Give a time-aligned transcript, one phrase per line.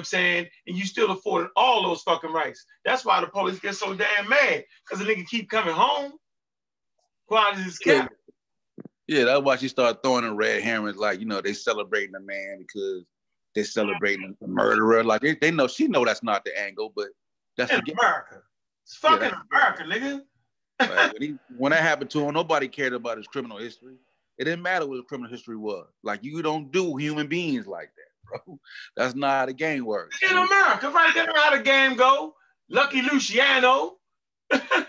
[0.00, 0.46] I'm saying?
[0.66, 2.64] And you still afforded all those fucking rights.
[2.84, 6.12] That's why the police get so damn mad, because the nigga keep coming home.
[7.28, 8.14] Quality is kept.
[9.06, 12.20] Yeah, that's why she started throwing in red herrings, like, you know, they celebrating the
[12.20, 13.04] man because
[13.54, 15.02] they're celebrating the murderer.
[15.02, 17.08] Like they, they know she know that's not the angle, but
[17.56, 18.42] that's America.
[18.84, 20.22] It's fucking yeah, America, nigga.
[20.80, 23.96] like, when, he, when that happened to him, nobody cared about his criminal history.
[24.38, 25.86] It didn't matter what his criminal history was.
[26.02, 28.58] Like you don't do human beings like that, bro.
[28.96, 30.18] That's not how the game works.
[30.22, 32.34] In America, right there, how the game go.
[32.68, 33.96] Lucky Luciano.
[34.52, 34.86] you know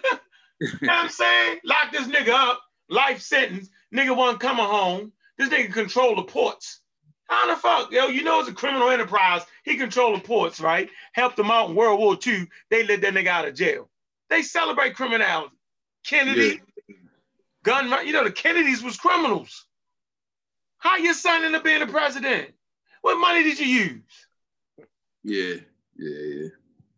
[0.62, 1.60] what I'm saying?
[1.64, 3.70] Lock this nigga up, life sentence.
[3.94, 5.12] Nigga wasn't coming home.
[5.38, 6.82] This nigga control the ports.
[7.28, 8.08] How the fuck, yo?
[8.08, 9.44] You know it's a criminal enterprise.
[9.64, 10.90] He control the ports, right?
[11.14, 12.48] Helped them out in World War II.
[12.70, 13.90] They let that nigga out of jail.
[14.30, 15.56] They celebrate criminality.
[16.06, 16.96] Kennedy, yeah.
[17.64, 19.66] gun, you know, the Kennedys was criminals.
[20.78, 22.50] How your son ended up being the president?
[23.02, 24.28] What money did you use?
[25.24, 25.56] Yeah,
[25.98, 26.48] yeah, yeah.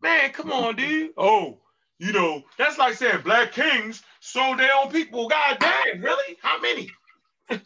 [0.02, 1.12] Man, come on, dude.
[1.16, 1.58] Oh,
[1.98, 5.28] you know, that's like saying black kings sold their own people.
[5.28, 6.36] God damn, really?
[6.42, 6.90] How many?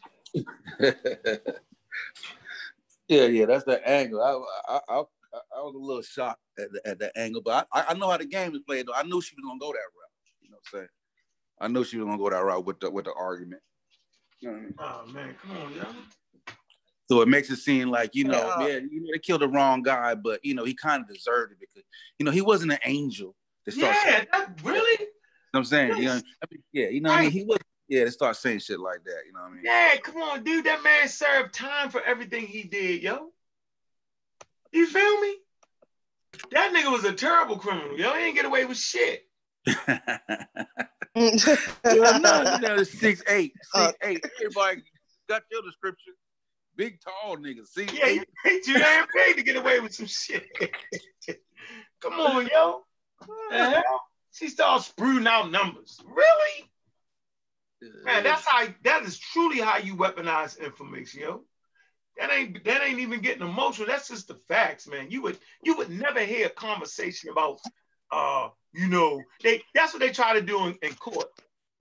[3.09, 4.23] yeah, yeah, that's the angle.
[4.23, 5.03] I, I, I,
[5.57, 8.17] I was a little shocked at the, at that angle, but I, I know how
[8.17, 8.87] the game is played.
[8.87, 10.13] Though I knew she was gonna go that route.
[10.43, 10.89] You know what I'm saying?
[11.61, 13.63] I knew she was gonna go that route with the with the argument.
[14.41, 14.75] You know I mean?
[14.79, 15.87] Oh man, come on, y'all.
[17.11, 19.49] So it makes it seem like you know, yeah, yeah you know, they killed the
[19.49, 21.83] wrong guy, but you know he kind of deserved it because
[22.19, 23.35] you know he wasn't an angel.
[23.65, 25.01] to start yeah, that really.
[25.01, 25.07] You
[25.55, 27.59] know I'm saying, you know, I mean, yeah, you know, what I mean, he was,
[27.89, 29.63] yeah, to start saying shit like that, you know what I mean?
[29.65, 33.31] Yeah, come on, dude, that man served time for everything he did, yo.
[34.73, 35.37] You feel me?
[36.53, 38.13] That nigga was a terrible criminal, yo.
[38.13, 39.23] He ain't get away with shit.
[41.17, 44.23] well, no, you know, six eight, six uh, eight.
[44.39, 44.83] Everybody
[45.27, 46.13] got your description.
[46.79, 47.67] Big tall nigga.
[47.67, 50.47] See, yeah, you paid you damn paid to get away with some shit.
[52.01, 52.83] Come on, yo.
[53.51, 54.01] Hell?
[54.31, 56.01] She starts spruiting out numbers.
[56.07, 56.71] Really?
[58.05, 61.43] Man, that's how that is truly how you weaponize information, yo.
[62.17, 63.89] That ain't that ain't even getting emotional.
[63.89, 65.11] That's just the facts, man.
[65.11, 67.59] You would you would never hear a conversation about
[68.13, 71.27] uh you know, they that's what they try to do in, in court,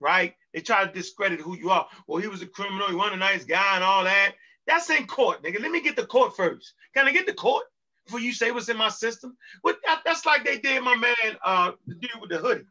[0.00, 0.34] right?
[0.52, 1.86] They try to discredit who you are.
[2.08, 4.34] Well, he was a criminal, he wasn't a nice guy and all that.
[4.68, 5.60] That's in court, nigga.
[5.60, 6.74] Let me get the court first.
[6.94, 7.64] Can I get the court
[8.06, 9.36] before you say what's in my system?
[9.62, 12.64] What that, that's like they did my man, uh, the dude with the hoodie.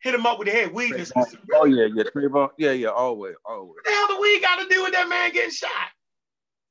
[0.00, 0.94] Hit him up with the head weed.
[1.16, 2.50] Oh, oh yeah, yeah, Trayvon.
[2.56, 3.74] Yeah, yeah, always, always.
[3.74, 5.70] What the hell the weed got to do with that man getting shot?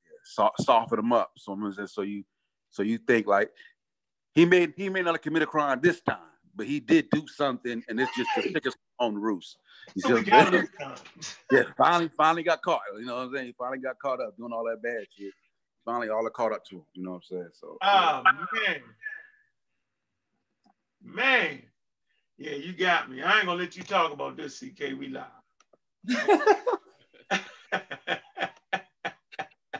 [0.06, 1.32] Yeah, so, soften him up.
[1.38, 2.24] So, so you,
[2.70, 3.52] so you think like
[4.34, 6.20] he may he may not have committed a crime this time
[6.56, 9.58] but he did do something, and it's just the tickets on the roost.
[9.94, 10.70] He so just,
[11.52, 12.82] yeah, finally, finally got caught.
[12.98, 13.48] You know what I'm saying?
[13.48, 15.34] He finally got caught up doing all that bad shit.
[15.84, 16.86] Finally, all it caught up to him.
[16.94, 17.50] You know what I'm saying?
[17.60, 17.78] So.
[17.82, 18.82] Oh man,
[21.04, 21.62] man,
[22.38, 23.22] yeah, you got me.
[23.22, 24.98] I ain't gonna let you talk about this, CK.
[25.00, 25.26] We live.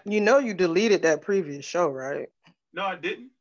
[0.06, 2.30] you know, you deleted that previous show, right?
[2.74, 3.32] No, I didn't.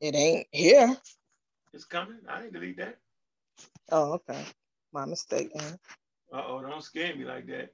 [0.00, 0.96] It ain't here.
[1.72, 2.18] It's coming.
[2.28, 2.98] I didn't delete that.
[3.90, 4.44] Oh, okay.
[4.92, 5.50] My mistake.
[5.54, 7.72] Uh oh, don't scare me like that.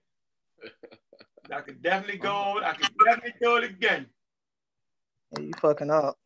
[1.53, 2.61] I could definitely go.
[2.63, 4.07] I could definitely do it again.
[5.33, 6.19] Yeah, you fucking up.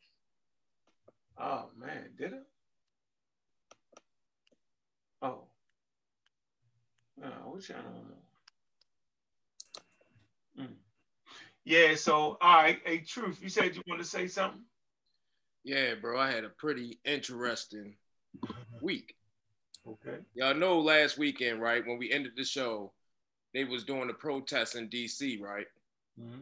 [1.39, 2.43] Oh man, did it?
[5.23, 5.45] Oh.
[7.23, 8.25] Oh, which I don't know.
[10.65, 10.77] Mm.
[11.65, 14.63] Yeah, so all right, hey truth, you said you want to say something?
[15.65, 17.97] Yeah, bro, I had a pretty interesting
[18.81, 19.17] week.
[19.87, 20.19] Okay.
[20.35, 22.93] Y'all know last weekend, right, when we ended the show,
[23.53, 25.67] they was doing the protests in DC, right?
[26.21, 26.41] Mm-hmm.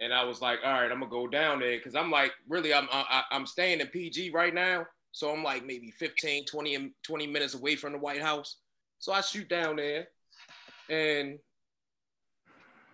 [0.00, 2.72] And I was like, all right, I'm gonna go down there because I'm like, really,
[2.72, 7.26] I'm I, I'm staying in PG right now, so I'm like maybe 15, 20, 20
[7.26, 8.56] minutes away from the White House.
[8.98, 10.08] So I shoot down there,
[10.88, 11.38] and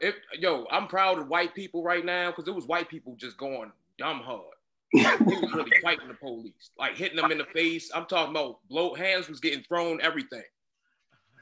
[0.00, 3.38] if yo, I'm proud of white people right now because it was white people just
[3.38, 4.55] going dumb hard
[5.00, 7.90] he was really fighting the police, like hitting them in the face.
[7.94, 10.44] I'm talking about blow hands was getting thrown, everything.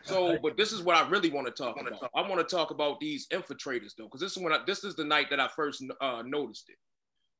[0.04, 2.10] So, but this is what I really want to talk about.
[2.14, 4.94] I want to talk about these infiltrators though, because this is when I, this is
[4.94, 6.76] the night that I first uh, noticed it.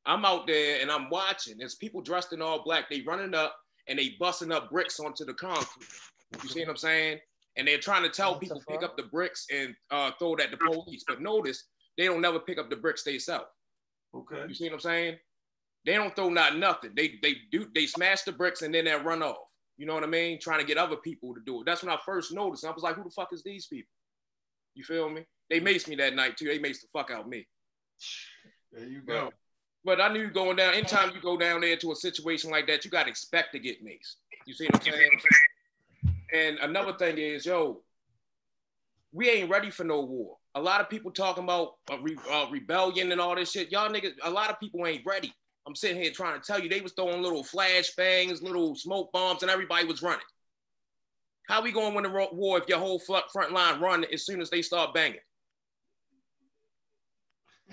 [0.07, 1.59] I'm out there and I'm watching.
[1.59, 2.89] There's people dressed in all black.
[2.89, 3.57] They running up
[3.87, 5.89] and they busting up bricks onto the concrete.
[6.43, 7.19] You see what I'm saying?
[7.57, 10.51] And they're trying to tell people pick up the bricks and uh, throw it at
[10.51, 11.05] the police.
[11.07, 11.65] But notice
[11.97, 13.47] they don't never pick up the bricks themselves.
[14.15, 14.45] Okay.
[14.49, 15.17] You see what I'm saying?
[15.87, 16.93] They don't throw not nothing.
[16.95, 19.37] They they do they smash the bricks and then they run off.
[19.77, 20.39] You know what I mean?
[20.41, 21.67] Trying to get other people to do it.
[21.67, 22.65] That's when I first noticed.
[22.65, 23.91] I was like, who the fuck is these people?
[24.75, 25.25] You feel me?
[25.51, 26.47] They maced me that night too.
[26.47, 27.47] They maced the fuck out me.
[28.73, 29.31] There you go.
[29.85, 32.85] But I knew going down, anytime you go down there to a situation like that,
[32.85, 34.17] you got to expect to get maced.
[34.47, 35.11] You see what I'm saying?
[36.33, 37.83] And another thing is, yo,
[39.13, 40.37] we ain't ready for no war.
[40.55, 43.71] A lot of people talking about re- uh, rebellion and all this shit.
[43.71, 45.33] Y'all niggas, a lot of people ain't ready.
[45.67, 49.43] I'm sitting here trying to tell you, they was throwing little flashbangs, little smoke bombs,
[49.43, 50.21] and everybody was running.
[51.49, 54.41] How we going to win a war if your whole front line run as soon
[54.41, 55.21] as they start banging?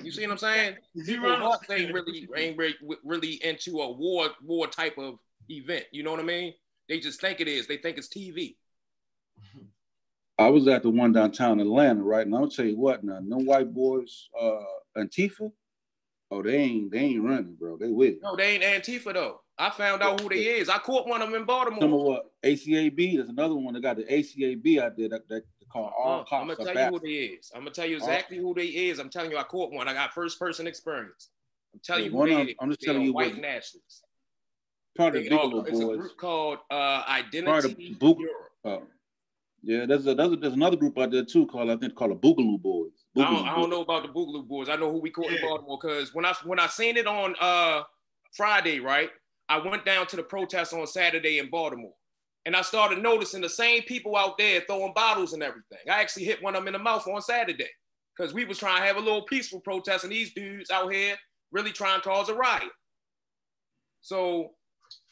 [0.01, 0.75] You see what I'm saying?
[1.05, 2.57] People ain't really ain't
[3.03, 5.85] really into a war war type of event.
[5.91, 6.53] You know what I mean?
[6.87, 7.67] They just think it is.
[7.67, 8.55] They think it's TV.
[10.37, 12.25] I was at the one downtown Atlanta, right?
[12.25, 14.63] And I'll tell you what, now, no white boys, uh,
[14.97, 15.51] Antifa,
[16.31, 17.77] oh, they ain't they ain't running, bro.
[17.77, 19.41] They with No, they ain't Antifa though.
[19.57, 20.69] I found out who they is.
[20.69, 21.81] I caught one of them in Baltimore.
[21.81, 22.31] Remember what?
[22.43, 23.15] ACAB.
[23.15, 26.31] There's another one that got the ACAB out there that, that call all uh, cops.
[26.33, 27.51] I'm gonna tell you who they is.
[27.53, 28.99] I'm gonna tell you exactly who they is.
[28.99, 29.87] I'm telling you, I caught one.
[29.87, 31.29] I got first person experience.
[31.73, 34.03] I'm telling yeah, you, who they, I'm just telling you, white nationalists.
[34.97, 38.89] Part of the Boogaloo It's a group called uh, Identity Europe.
[39.63, 42.11] Yeah, there's a, there's a, there's another group out there too called I think called
[42.11, 42.91] the Boogaloo Boys.
[43.15, 44.69] Boogaloo I, don't, I don't know about the Boogaloo Boys.
[44.69, 45.37] I know who we caught yeah.
[45.37, 47.83] in Baltimore because when I when I seen it on uh,
[48.35, 49.09] Friday, right?
[49.49, 51.93] I went down to the protest on Saturday in Baltimore.
[52.45, 55.79] And I started noticing the same people out there throwing bottles and everything.
[55.87, 57.69] I actually hit one of them in the mouth on Saturday
[58.15, 61.15] because we was trying to have a little peaceful protest, and these dudes out here
[61.51, 62.71] really trying to cause a riot.
[64.01, 64.51] So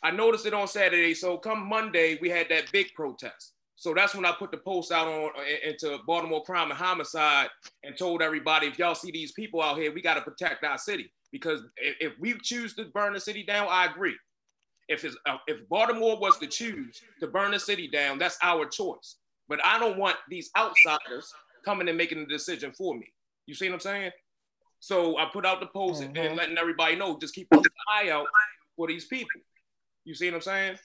[0.01, 1.13] I noticed it on Saturday.
[1.13, 3.53] So come Monday, we had that big protest.
[3.79, 5.31] So that's when I put the post out on
[5.63, 7.47] into Baltimore Crime and Homicide
[7.85, 10.77] and told everybody, if y'all see these people out here, we got to protect our
[10.77, 14.17] city because if we choose to burn the city down, I agree.
[14.89, 18.65] If it's, uh, if Baltimore was to choose to burn the city down, that's our
[18.65, 19.15] choice.
[19.47, 21.33] But I don't want these outsiders
[21.63, 23.07] coming and making the decision for me.
[23.45, 24.11] You see what I'm saying?
[24.81, 26.17] So I put out the post mm-hmm.
[26.17, 28.27] and letting everybody know, just keep an eye out
[28.75, 29.39] for these people.
[30.03, 30.77] You see what I'm saying?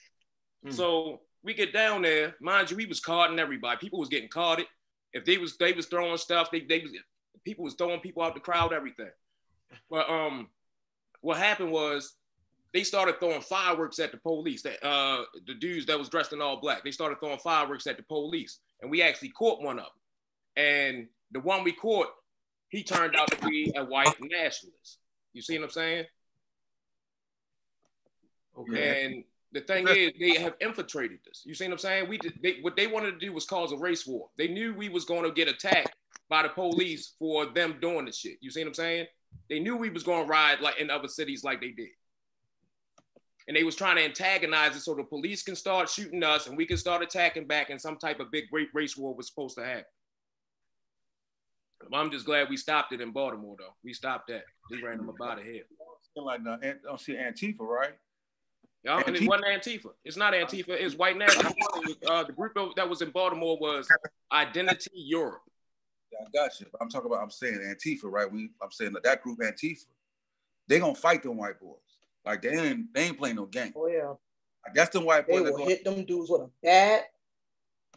[0.67, 0.73] Mm.
[0.73, 3.79] So we get down there, mind you, we was carding everybody.
[3.79, 4.67] People was getting carded.
[5.13, 6.93] If they was they was throwing stuff, they they was
[7.45, 9.11] people was throwing people out the crowd, everything.
[9.91, 10.49] But um,
[11.21, 12.15] what happened was
[12.73, 14.63] they started throwing fireworks at the police.
[14.63, 17.99] That uh, the dudes that was dressed in all black, they started throwing fireworks at
[17.99, 19.93] the police, and we actually caught one of them.
[20.57, 22.09] And the one we caught,
[22.69, 24.99] he turned out to be a white nationalist.
[25.33, 26.05] You see what I'm saying?
[28.59, 29.05] Okay.
[29.05, 31.43] And the thing is, they have infiltrated this.
[31.47, 32.09] You see what I'm saying?
[32.09, 34.29] We did, they, what they wanted to do was cause a race war.
[34.37, 35.95] They knew we was going to get attacked
[36.29, 38.37] by the police for them doing this shit.
[38.41, 39.07] You see what I'm saying?
[39.49, 41.89] They knew we was going to ride like in other cities like they did
[43.47, 46.57] and they was trying to antagonize it so the police can start shooting us and
[46.57, 49.57] we can start attacking back and some type of big great race war was supposed
[49.57, 49.85] to happen.
[51.93, 53.75] I'm just glad we stopped it in Baltimore though.
[53.85, 54.45] We stopped that.
[54.71, 55.65] We ran them about of here.
[56.17, 57.93] Like I don't see Antifa, right?
[58.85, 59.23] Yeah, Antifa.
[59.23, 59.91] it wasn't Antifa.
[60.05, 60.69] It's not Antifa.
[60.69, 61.53] It's white national.
[62.07, 63.89] uh, the group that was in Baltimore was
[64.31, 65.43] Identity Europe.
[66.13, 66.67] Yeah, I got you.
[66.81, 67.23] I'm talking about.
[67.23, 68.31] I'm saying Antifa, right?
[68.31, 69.87] We, I'm saying that that group Antifa,
[70.69, 71.79] they gonna fight them white boys.
[72.27, 73.73] Like they ain't they ain't playing no game.
[73.75, 74.09] Oh yeah.
[74.09, 75.45] Like that's the white boys.
[75.45, 77.05] They will hit them dudes with a bat.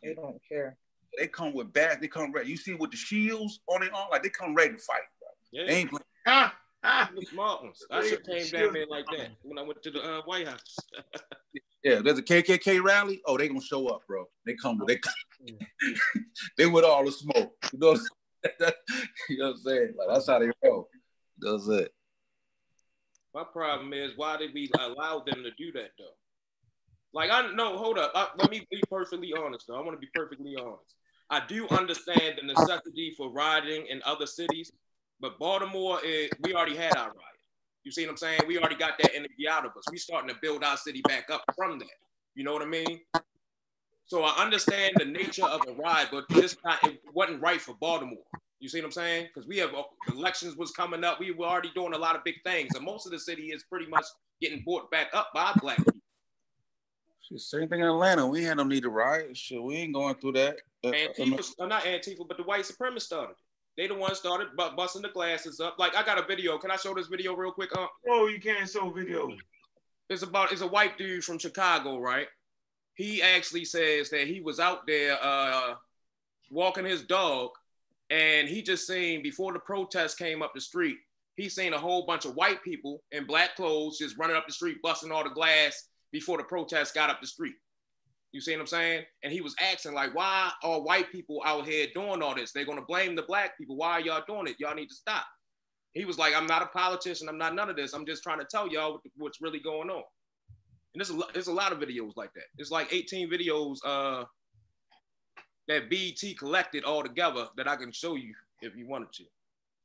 [0.01, 0.77] They don't care.
[1.17, 1.97] They come with bats.
[1.99, 2.49] They come ready.
[2.49, 5.01] You see with the shields on their arm, like they come ready to fight.
[5.19, 5.29] Bro.
[5.51, 5.67] Yeah.
[5.67, 6.03] They ain't playing.
[6.27, 7.09] Ah, ah.
[7.15, 7.83] The smart ones.
[7.91, 10.77] I should came down there like that when I went to the uh, White House.
[11.83, 13.21] yeah, there's a KKK rally.
[13.25, 14.25] Oh, they gonna show up, bro.
[14.45, 14.97] They come with they.
[14.97, 15.95] Come.
[16.57, 17.53] they with all the smoke.
[17.73, 17.93] You know,
[19.29, 19.93] you know what I'm saying?
[19.97, 20.87] Like that's how they go.
[21.39, 21.91] That's it.
[23.33, 26.15] My problem is why did we allow them to do that though?
[27.13, 28.11] Like I know, hold up.
[28.15, 29.75] I, let me be perfectly honest though.
[29.75, 30.95] I want to be perfectly honest.
[31.29, 34.71] I do understand the necessity for riding in other cities,
[35.19, 37.37] but Baltimore, is, we already had our riot.
[37.83, 38.41] You see what I'm saying?
[38.47, 39.83] We already got that energy out of us.
[39.89, 41.87] We starting to build our city back up from that.
[42.35, 42.99] You know what I mean?
[44.05, 47.75] So I understand the nature of a ride, but this not, it wasn't right for
[47.79, 48.23] Baltimore.
[48.59, 49.27] You see what I'm saying?
[49.27, 51.19] Because we have uh, elections was coming up.
[51.19, 53.63] We were already doing a lot of big things, and most of the city is
[53.63, 54.05] pretty much
[54.41, 55.93] getting bought back up by black people.
[57.35, 58.25] Same thing in Atlanta.
[58.25, 59.35] We had no need to riot.
[59.35, 60.57] Shit, we ain't going through that.
[60.83, 63.35] Uh, uh Antifa, uh, not Antifa, but the white supremacists started.
[63.77, 65.77] They the ones started bu- busting the glasses up.
[65.77, 66.57] Like I got a video.
[66.57, 67.69] Can I show this video real quick?
[67.77, 67.87] Uh?
[68.09, 69.29] Oh, you can't show video.
[70.09, 72.27] It's about it's a white dude from Chicago, right?
[72.95, 75.75] He actually says that he was out there uh,
[76.49, 77.51] walking his dog
[78.09, 80.97] and he just seen before the protest came up the street,
[81.35, 84.53] he seen a whole bunch of white people in black clothes just running up the
[84.53, 87.53] street, busting all the glass before the protest got up the street.
[88.33, 89.03] You see what I'm saying?
[89.23, 92.51] And he was asking, like, why are white people out here doing all this?
[92.51, 93.77] They're gonna blame the black people.
[93.77, 94.57] Why are y'all doing it?
[94.59, 95.25] Y'all need to stop.
[95.93, 97.29] He was like, I'm not a politician.
[97.29, 97.93] I'm not none of this.
[97.93, 100.03] I'm just trying to tell y'all what's really going on.
[100.93, 102.45] And there's a, there's a lot of videos like that.
[102.57, 104.25] It's like 18 videos uh,
[105.67, 109.23] that BET collected all together that I can show you if you wanted to.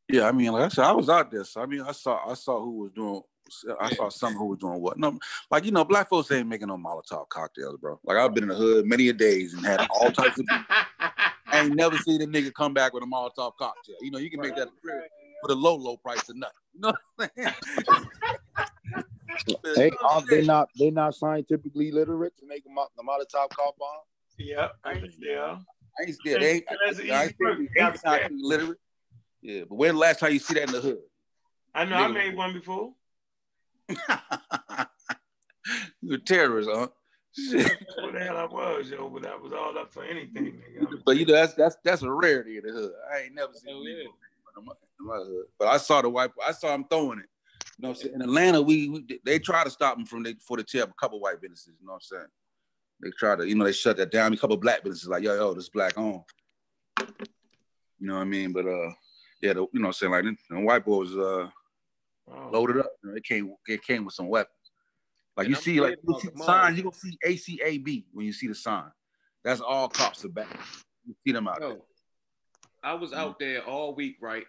[0.09, 2.29] Yeah, I mean, like I said, I was out there, so I mean, I saw
[2.29, 3.23] I saw who was doing.
[3.81, 3.97] I yeah.
[3.97, 4.99] saw some who was doing what.
[4.99, 5.19] No,
[5.51, 7.99] like you know, black folks ain't making no Molotov cocktails, bro.
[8.05, 10.47] Like I've been in the hood many a days and had all types of.
[10.51, 13.97] I ain't never seen a nigga come back with a Molotov cocktail.
[14.01, 16.55] You know, you can make that for the low, low price of nothing.
[16.75, 17.55] You know what I'm saying?
[19.77, 24.01] hey, are they not they not scientifically literate to make a, the Molotov car bomb?
[24.39, 25.59] Yeah, I ain't yeah.
[25.99, 26.43] I ain't scared.
[26.43, 28.79] They ain't, I, I, I ain't scientifically literate.
[29.43, 31.03] Yeah, but when the last time you see that in the hood?
[31.75, 32.05] I know Nigga.
[32.05, 32.93] I made one before.
[36.03, 36.89] You're a terrorist, huh?
[37.99, 40.87] what the hell I was, yo, but I was all up for anything, nigga.
[41.07, 42.93] But you know, that's that's that's a rarity in the hood.
[43.13, 44.07] I ain't never seen it
[44.59, 45.47] in my, in my hood.
[45.59, 47.27] But I saw the white I saw him throwing it.
[47.79, 48.15] You know what I'm saying?
[48.17, 50.95] In Atlanta, we, we they try to stop him from they for the tip a
[50.95, 52.29] couple white businesses, you know what I'm saying?
[53.03, 54.33] They try to, you know, they shut that down.
[54.33, 56.23] A couple black businesses like, yo, yo, this black on.
[57.99, 58.53] You know what I mean?
[58.53, 58.91] But uh
[59.41, 61.49] yeah, the, you know, what I'm saying like the white boy was uh,
[62.35, 62.51] oh.
[62.51, 62.91] loaded up.
[63.03, 64.57] You know, it came it came with some weapons.
[65.37, 68.33] Like and you I'm see, like you see signs, you gonna see ACAB when you
[68.33, 68.91] see the sign.
[69.45, 70.59] That's all cops are back.
[71.07, 71.79] You see them out Yo, there.
[72.85, 73.21] I was mm-hmm.
[73.21, 74.45] out there all week, right,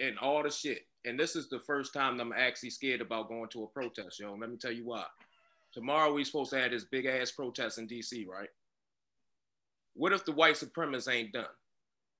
[0.00, 0.82] and all the shit.
[1.04, 4.34] And this is the first time I'm actually scared about going to a protest, yo.
[4.34, 5.04] Let me tell you why.
[5.72, 8.48] Tomorrow we supposed to have this big ass protest in DC, right?
[9.94, 11.46] What if the white supremacists ain't done?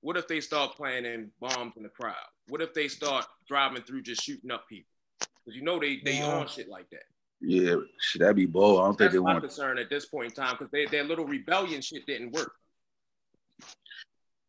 [0.01, 2.15] What if they start planting bombs in the crowd?
[2.47, 4.89] What if they start driving through just shooting up people?
[5.43, 6.37] Because you know they they yeah.
[6.37, 7.03] on shit like that.
[7.41, 8.79] Yeah, should that be bold?
[8.79, 9.41] I don't That's think they want.
[9.41, 9.75] That's my want.
[9.75, 12.53] concern at this point in time because they, their little rebellion shit didn't work.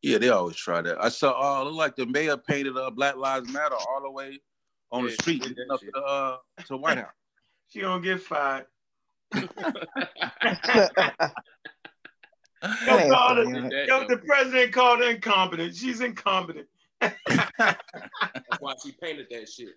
[0.02, 1.02] Yeah, they always try that.
[1.02, 4.38] I saw, oh, look like the mayor painted uh, Black Lives Matter all the way
[4.93, 7.07] on yeah, the street up to, uh, to White House.
[7.69, 8.66] she gonna get fired.
[12.87, 15.76] Yo, her, yo, the president called her incompetent.
[15.76, 16.66] She's incompetent.
[17.00, 17.78] That's
[18.59, 19.75] why she painted that shit.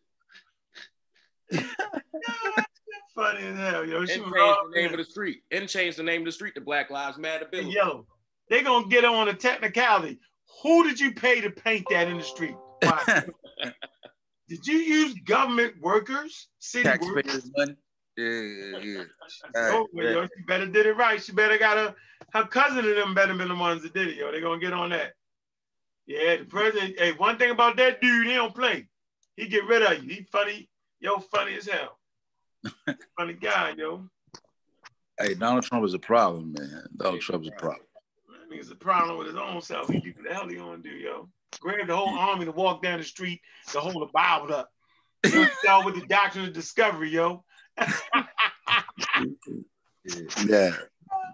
[3.16, 4.06] Funny as hell, yo.
[4.06, 5.42] She and changed the name of the street.
[5.52, 7.48] And changed the name of the street to Black Lives Matter.
[7.52, 7.64] Bill.
[7.64, 8.06] Yo,
[8.50, 10.20] they gonna get on a technicality.
[10.64, 12.56] Who did you pay to paint that in the street?
[14.50, 17.52] did you use government workers, city Taxpayers workers?
[17.56, 17.76] money.
[18.18, 19.04] Yeah, yeah, yeah.
[19.56, 21.22] oh, well, yo, she better did it right.
[21.22, 21.96] She better got a
[22.34, 24.32] her cousin of them better been the ones that did it, yo.
[24.32, 25.14] They gonna get on that.
[26.06, 27.00] Yeah, the president.
[27.00, 28.88] Hey, one thing about that dude, he don't play.
[29.36, 30.10] He get rid of you.
[30.10, 31.98] He funny, yo, funny as hell.
[33.18, 34.08] funny guy, yo.
[35.20, 36.86] Hey, Donald Trump is a problem, man.
[36.96, 37.86] Donald Trump is a problem.
[38.30, 39.90] I mean, it's a problem with his own self.
[39.90, 41.30] He do what the hell he gonna do, yo.
[41.60, 44.70] Grab the whole army to walk down the street to hold the Bible up.
[45.26, 47.44] You know, with the doctrine of discovery, yo
[50.46, 50.72] yeah.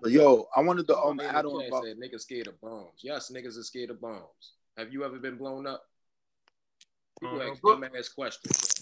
[0.02, 3.00] But yo, I wanted to um, add on about said, niggas scared of bombs.
[3.02, 4.54] Yes, niggas are scared of bombs.
[4.78, 5.84] Have you ever been blown up?
[7.22, 8.73] People uh, ask dumbass questions.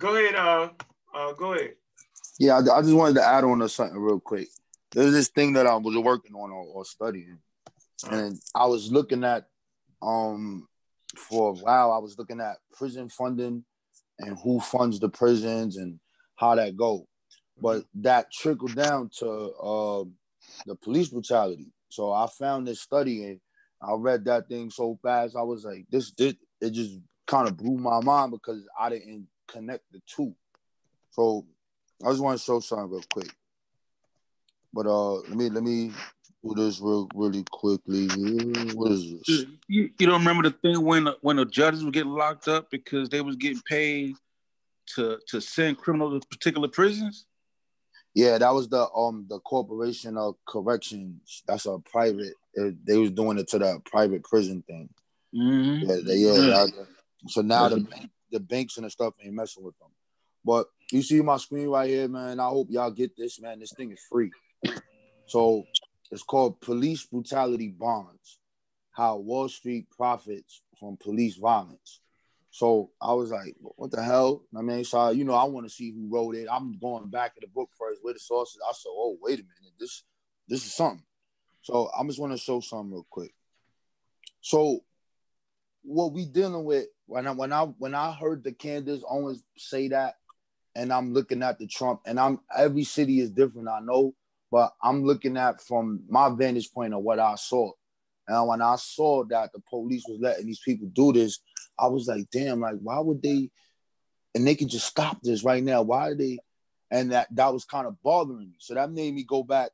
[0.00, 0.70] Go ahead, uh,
[1.14, 1.74] uh, go ahead.
[2.38, 4.48] Yeah, I, I, just wanted to add on to something real quick.
[4.92, 7.36] There's this thing that I was working on or, or studying,
[8.10, 9.44] and I was looking at
[10.00, 10.66] um
[11.18, 11.92] for a while.
[11.92, 13.62] I was looking at prison funding
[14.18, 16.00] and who funds the prisons and
[16.36, 17.06] how that go.
[17.60, 20.04] But that trickled down to uh,
[20.64, 21.72] the police brutality.
[21.90, 23.40] So I found this study and
[23.82, 25.36] I read that thing so fast.
[25.36, 29.26] I was like, this did it just kind of blew my mind because I didn't
[29.50, 30.34] connect the two.
[31.10, 31.46] So
[32.04, 33.30] I just want to show something real quick.
[34.72, 35.92] But uh let me let me
[36.42, 38.06] do this real really quickly.
[38.74, 39.46] What is this?
[39.68, 43.08] You, you don't remember the thing when when the judges were getting locked up because
[43.08, 44.14] they was getting paid
[44.94, 47.26] to to send criminals to particular prisons?
[48.14, 51.42] Yeah, that was the um the corporation of corrections.
[51.46, 52.34] That's a private.
[52.54, 54.88] They was doing it to the private prison thing.
[55.34, 55.88] Mm-hmm.
[55.88, 56.66] Yeah, they, yeah.
[57.28, 57.86] so now the
[58.30, 59.90] the banks and the stuff ain't messing with them.
[60.44, 62.40] But you see my screen right here, man.
[62.40, 63.60] I hope y'all get this, man.
[63.60, 64.30] This thing is free.
[65.26, 65.64] So
[66.10, 68.38] it's called Police Brutality Bonds.
[68.92, 72.00] How Wall Street profits from police violence.
[72.50, 74.42] So I was like, what the hell?
[74.56, 76.48] I mean, so you know, I want to see who wrote it.
[76.50, 78.58] I'm going back in the book first with the sources.
[78.68, 80.02] I said, oh, wait a minute, this
[80.48, 81.04] this is something.
[81.62, 83.32] So I'm just want to show something real quick.
[84.40, 84.80] So
[85.82, 89.88] what we dealing with when I when I when I heard the Candace Owens say
[89.88, 90.14] that,
[90.74, 94.14] and I'm looking at the Trump, and I'm every city is different, I know,
[94.50, 97.72] but I'm looking at from my vantage point of what I saw.
[98.28, 101.40] And when I saw that the police was letting these people do this,
[101.78, 103.50] I was like, damn, like why would they?
[104.34, 105.82] And they could just stop this right now.
[105.82, 106.38] Why are they?
[106.92, 108.56] And that that was kind of bothering me.
[108.58, 109.70] So that made me go back,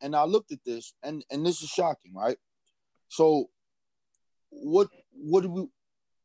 [0.00, 2.38] and I looked at this, and and this is shocking, right?
[3.08, 3.50] So,
[4.48, 5.66] what what do we?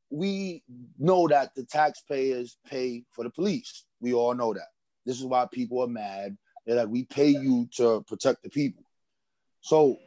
[0.10, 0.64] We
[0.98, 3.84] know that the taxpayers pay for the police.
[4.00, 4.70] We all know that.
[5.06, 6.38] This is why people are mad.
[6.66, 8.84] They're like, we pay you to protect the people.
[9.62, 9.98] So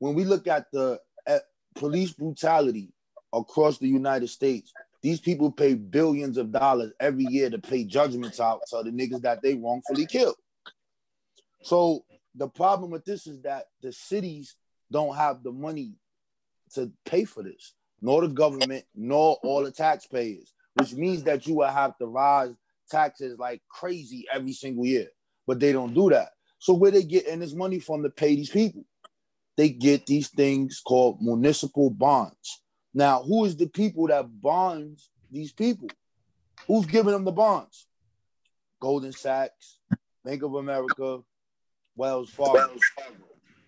[0.00, 1.42] when we look at the at
[1.76, 2.92] police brutality
[3.32, 4.72] across the United States,
[5.02, 9.22] these people pay billions of dollars every year to pay judgments out to the niggas
[9.22, 10.36] that they wrongfully killed.
[11.62, 14.56] So the problem with this is that the cities
[14.90, 15.94] don't have the money
[16.74, 21.54] to pay for this, nor the government, nor all the taxpayers, which means that you
[21.54, 22.54] will have to rise
[22.90, 25.08] taxes like crazy every single year.
[25.46, 26.28] But they don't do that.
[26.58, 28.84] So where they getting this money from to pay these people?
[29.56, 32.60] They get these things called municipal bonds.
[32.92, 35.88] Now, who is the people that bonds these people?
[36.66, 37.86] Who's giving them the bonds?
[38.80, 39.78] Goldman Sachs,
[40.22, 41.20] Bank of America,
[41.96, 42.74] Wells Fargo.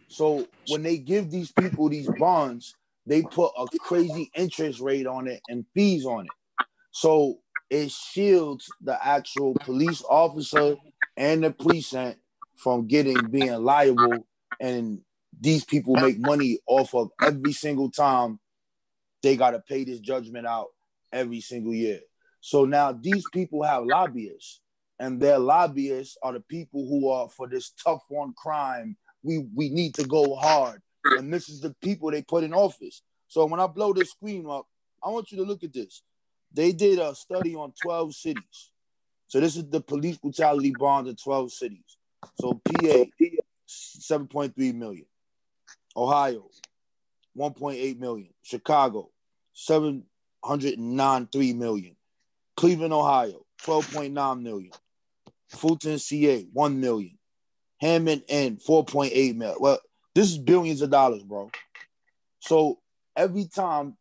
[0.08, 2.74] So when they give these people these bonds,
[3.06, 6.32] they put a crazy interest rate on it and fees on it.
[6.92, 7.38] So
[7.70, 10.76] it shields the actual police officer
[11.16, 12.20] and the precinct
[12.56, 14.26] from getting being liable
[14.60, 15.00] and
[15.40, 18.38] these people make money off of every single time
[19.22, 20.68] they got to pay this judgment out
[21.12, 22.00] every single year.
[22.40, 24.60] So now these people have lobbyists,
[24.98, 28.96] and their lobbyists are the people who are for this tough on crime.
[29.22, 30.80] We we need to go hard,
[31.18, 33.02] and this is the people they put in office.
[33.28, 34.66] So when I blow this screen up,
[35.02, 36.02] I want you to look at this.
[36.52, 38.72] They did a study on 12 cities.
[39.28, 41.96] So this is the police brutality bond in 12 cities.
[42.40, 43.04] So PA,
[43.68, 45.06] 7.3 million.
[45.96, 46.48] Ohio,
[47.36, 48.28] 1.8 million.
[48.42, 49.10] Chicago,
[49.54, 51.96] 793 million.
[52.56, 54.72] Cleveland, Ohio, 12.9 million.
[55.48, 57.18] Fulton, CA, 1 million.
[57.80, 59.56] Hammond End, 4.8 million.
[59.60, 59.78] Well,
[60.16, 61.50] this is billions of dollars, bro.
[62.40, 62.78] So
[63.14, 63.98] every time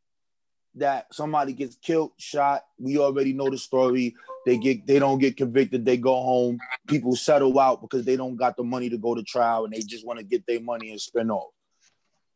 [0.75, 4.15] that somebody gets killed, shot, we already know the story.
[4.45, 6.58] They get they don't get convicted, they go home.
[6.88, 9.82] People settle out because they don't got the money to go to trial and they
[9.82, 11.51] just want to get their money and spin off.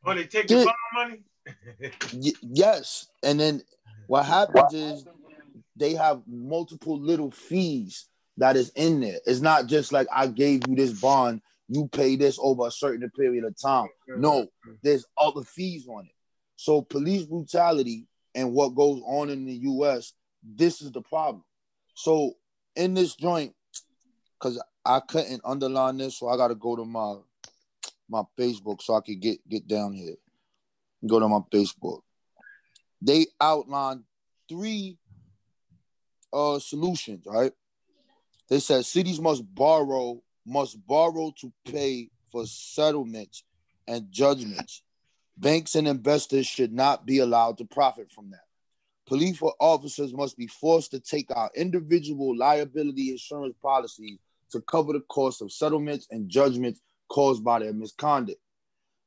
[0.06, 1.92] Oh, they take the bond money?
[2.13, 3.08] y- yes.
[3.24, 3.63] And then
[4.08, 5.06] what happens is
[5.78, 9.20] they have multiple little fees that is in there.
[9.26, 13.10] It's not just like I gave you this bond, you pay this over a certain
[13.12, 13.88] period of time.
[14.08, 14.47] No,
[14.84, 16.12] there's other fees on it.
[16.55, 21.43] So police brutality and what goes on in the US, this is the problem.
[21.93, 22.34] So
[22.75, 23.53] in this joint,
[24.39, 27.15] because I couldn't underline this, so I gotta go to my
[28.10, 30.15] my Facebook so I could get get down here.
[31.08, 32.01] Go to my Facebook.
[33.01, 34.03] They outlined
[34.49, 34.97] three
[36.34, 37.51] uh solutions, right?
[38.49, 43.44] They said cities must borrow, must borrow to pay for settlements
[43.88, 44.84] and judgments.
[45.38, 48.44] Banks and investors should not be allowed to profit from that.
[49.08, 54.20] Police officers must be forced to take out individual liability insurance policies
[54.52, 58.40] to cover the cost of settlements and judgments caused by their misconduct.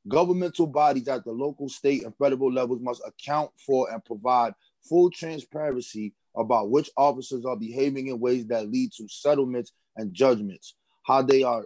[0.07, 5.09] Governmental bodies at the local, state, and federal levels must account for and provide full
[5.09, 11.21] transparency about which officers are behaving in ways that lead to settlements and judgments, how
[11.21, 11.65] they are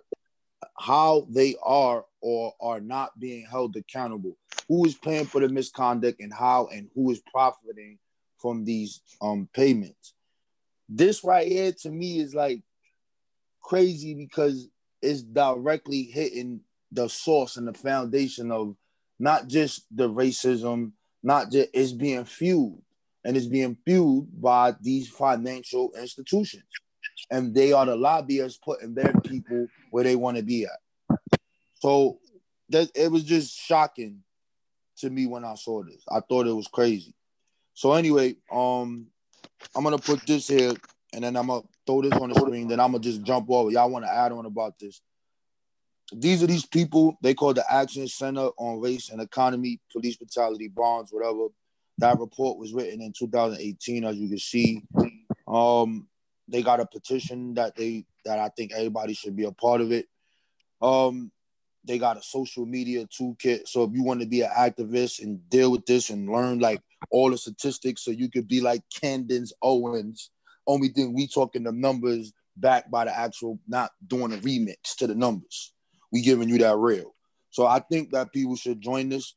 [0.79, 6.19] how they are or are not being held accountable, who is paying for the misconduct
[6.19, 7.97] and how and who is profiting
[8.37, 10.13] from these um payments.
[10.89, 12.61] This right here to me is like
[13.61, 14.67] crazy because
[15.01, 18.75] it's directly hitting the source and the foundation of
[19.19, 20.91] not just the racism,
[21.23, 22.81] not just it's being fueled
[23.25, 26.63] and it's being fueled by these financial institutions.
[27.31, 31.19] And they are the lobbyists putting their people where they want to be at.
[31.75, 32.19] So
[32.69, 34.23] that it was just shocking
[34.97, 36.03] to me when I saw this.
[36.09, 37.13] I thought it was crazy.
[37.73, 39.07] So anyway, um,
[39.75, 40.73] I'm gonna put this here,
[41.13, 42.67] and then I'm gonna throw this on the screen.
[42.67, 43.69] Then I'm gonna just jump over.
[43.71, 45.01] Y'all want to add on about this?
[46.11, 47.17] These are these people.
[47.21, 51.47] They call the Action Center on Race and Economy, Police Brutality, Bonds, whatever.
[51.99, 54.83] That report was written in 2018, as you can see.
[55.47, 56.07] Um,
[56.47, 59.91] they got a petition that they that I think everybody should be a part of
[59.91, 60.07] it.
[60.81, 61.31] Um,
[61.83, 63.67] they got a social media toolkit.
[63.67, 66.81] So if you want to be an activist and deal with this and learn like
[67.11, 70.31] all the statistics, so you could be like Candace Owens.
[70.65, 75.07] Only thing we talking the numbers backed by the actual, not doing a remix to
[75.07, 75.73] the numbers.
[76.11, 77.15] We giving you that real.
[77.51, 79.35] So I think that people should join this,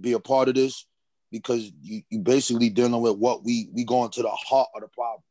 [0.00, 0.86] be a part of this,
[1.30, 4.88] because you you basically dealing with what we we going to the heart of the
[4.88, 5.22] problem.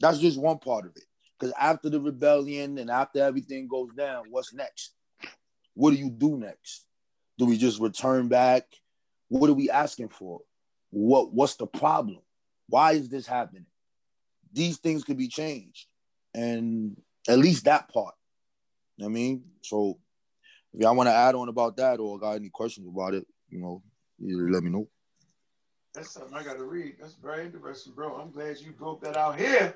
[0.00, 1.04] That's just one part of it.
[1.38, 4.92] Because after the rebellion and after everything goes down, what's next?
[5.74, 6.86] What do you do next?
[7.38, 8.64] Do we just return back?
[9.28, 10.40] What are we asking for?
[10.90, 12.18] What what's the problem?
[12.68, 13.66] Why is this happening?
[14.52, 15.86] These things could be changed.
[16.34, 16.96] And
[17.28, 18.14] at least that part.
[18.96, 19.44] You know I mean?
[19.62, 19.98] So
[20.74, 23.60] if y'all want to add on about that or got any questions about it, you
[23.60, 23.82] know,
[24.20, 24.88] let me know.
[25.98, 26.94] That's something I gotta read.
[27.00, 28.14] That's very interesting, bro.
[28.20, 29.74] I'm glad you broke that out here.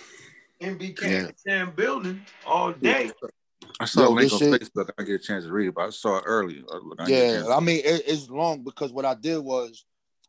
[0.62, 1.66] MBK yeah.
[1.66, 3.10] building all day.
[3.78, 4.88] I saw Yo, a link on shit, Facebook.
[4.98, 6.62] I get a chance to read it, but I saw it earlier.
[6.98, 9.84] I yeah, I mean it, it's long because what I did was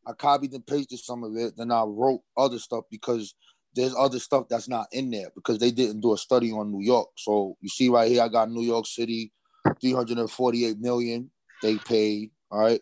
[0.06, 3.34] I copied and pasted some of it, then I wrote other stuff because
[3.74, 6.84] there's other stuff that's not in there because they didn't do a study on New
[6.84, 7.08] York.
[7.16, 9.32] So you see right here, I got New York City,
[9.80, 12.32] 348 million they paid.
[12.52, 12.82] All right.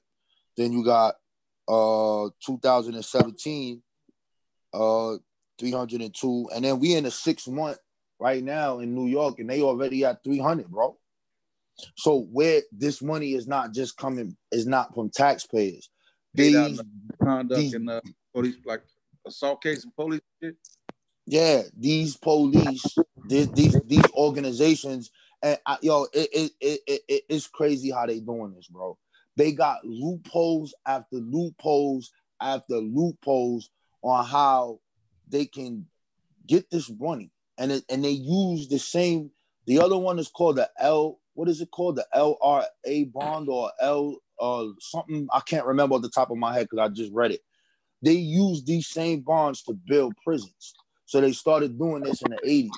[0.57, 1.13] Then you got
[1.69, 3.81] uh 2017,
[4.73, 5.15] uh
[5.59, 7.77] 302, and then we in the six month
[8.19, 10.97] right now in New York, and they already at 300, bro.
[11.95, 15.89] So where this money is not just coming is not from taxpayers.
[16.33, 16.81] These
[17.21, 18.01] conduct these, and uh,
[18.33, 18.81] police like
[19.25, 20.55] assault case and police shit.
[21.25, 22.83] Yeah, these police,
[23.27, 28.19] these these, these organizations, and I, yo, it, it, it, it, it's crazy how they
[28.19, 28.97] doing this, bro.
[29.39, 33.69] They got loopholes after loopholes after loopholes
[34.01, 34.81] on how
[35.29, 35.85] they can
[36.45, 39.31] get this money, and it, and they use the same.
[39.65, 41.21] The other one is called the L.
[41.35, 41.95] What is it called?
[41.95, 46.53] The LRA bond or L uh something I can't remember at the top of my
[46.53, 47.41] head because I just read it.
[48.01, 50.73] They use these same bonds to build prisons.
[51.05, 52.69] So they started doing this in the 80s.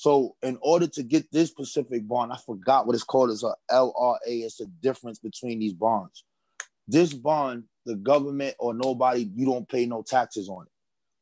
[0.00, 3.28] So in order to get this specific bond, I forgot what it's called.
[3.28, 4.16] It's a LRA.
[4.24, 6.24] It's a difference between these bonds.
[6.88, 10.72] This bond, the government or nobody, you don't pay no taxes on it.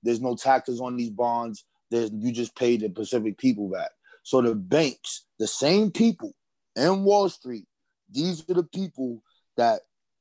[0.05, 1.65] There's no taxes on these bonds.
[1.91, 3.91] There's you just pay the Pacific people back.
[4.23, 6.37] So the banks, the same people
[6.77, 7.67] in Wall Street,
[8.09, 9.25] these are the people
[9.57, 9.81] that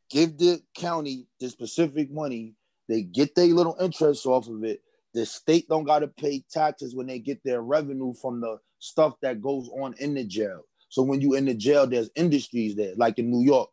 [0.09, 2.55] give the county the specific money.
[2.89, 4.81] They get their little interest off of it.
[5.13, 9.15] The state don't got to pay taxes when they get their revenue from the stuff
[9.21, 10.61] that goes on in the jail.
[10.89, 13.69] So when you in the jail, there's industries there, like in New York.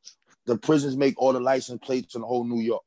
[0.47, 2.83] The prisons make all the license plates in the whole New York.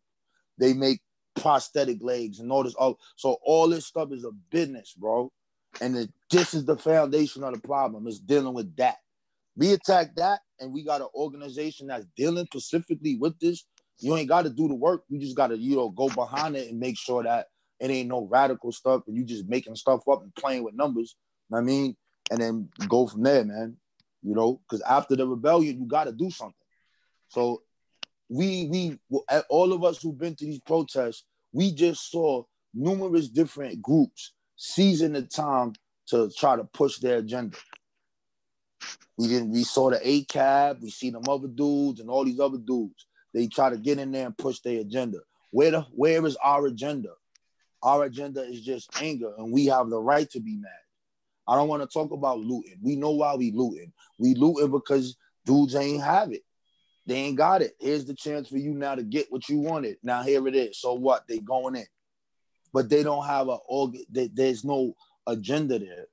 [0.59, 1.01] They make
[1.35, 2.75] prosthetic legs and all this.
[2.75, 5.31] All, so all this stuff is a business, bro.
[5.81, 8.07] And this is the foundation of the problem.
[8.07, 8.97] Is dealing with that.
[9.55, 13.65] We attack that, and we got an organization that's dealing specifically with this.
[13.99, 15.03] You ain't got to do the work.
[15.09, 17.47] You just got to, you know, go behind it and make sure that
[17.79, 21.15] it ain't no radical stuff, and you just making stuff up and playing with numbers.
[21.53, 21.95] I mean,
[22.31, 23.77] and then go from there, man.
[24.23, 26.55] You know, because after the rebellion, you got to do something.
[27.29, 27.61] So
[28.29, 28.99] we we
[29.49, 35.13] all of us who've been to these protests, we just saw numerous different groups seizing
[35.13, 35.73] the time
[36.07, 37.57] to try to push their agenda.
[39.17, 39.51] We didn't.
[39.51, 40.81] We saw the ACAB.
[40.81, 43.07] We see them other dudes and all these other dudes.
[43.33, 45.19] They try to get in there and push their agenda.
[45.51, 47.09] Where the where is our agenda?
[47.83, 50.71] Our agenda is just anger, and we have the right to be mad.
[51.47, 52.77] I don't want to talk about looting.
[52.81, 53.93] We know why we looting.
[54.19, 56.43] We looting because dudes ain't have it.
[57.05, 57.73] They ain't got it.
[57.79, 59.97] Here's the chance for you now to get what you wanted.
[60.03, 60.81] Now here it is.
[60.81, 61.23] So what?
[61.27, 61.85] They going in,
[62.73, 63.57] but they don't have a.
[64.09, 64.93] There's no
[65.25, 66.07] agenda there.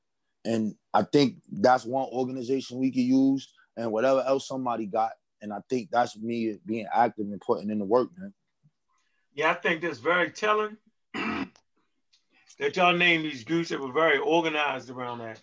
[0.45, 5.13] And I think that's one organization we could use, and whatever else somebody got.
[5.43, 8.33] And I think that's me being active and putting in the work, man.
[9.35, 10.77] Yeah, I think that's very telling
[12.59, 15.41] that y'all named these groups that were very organized around that.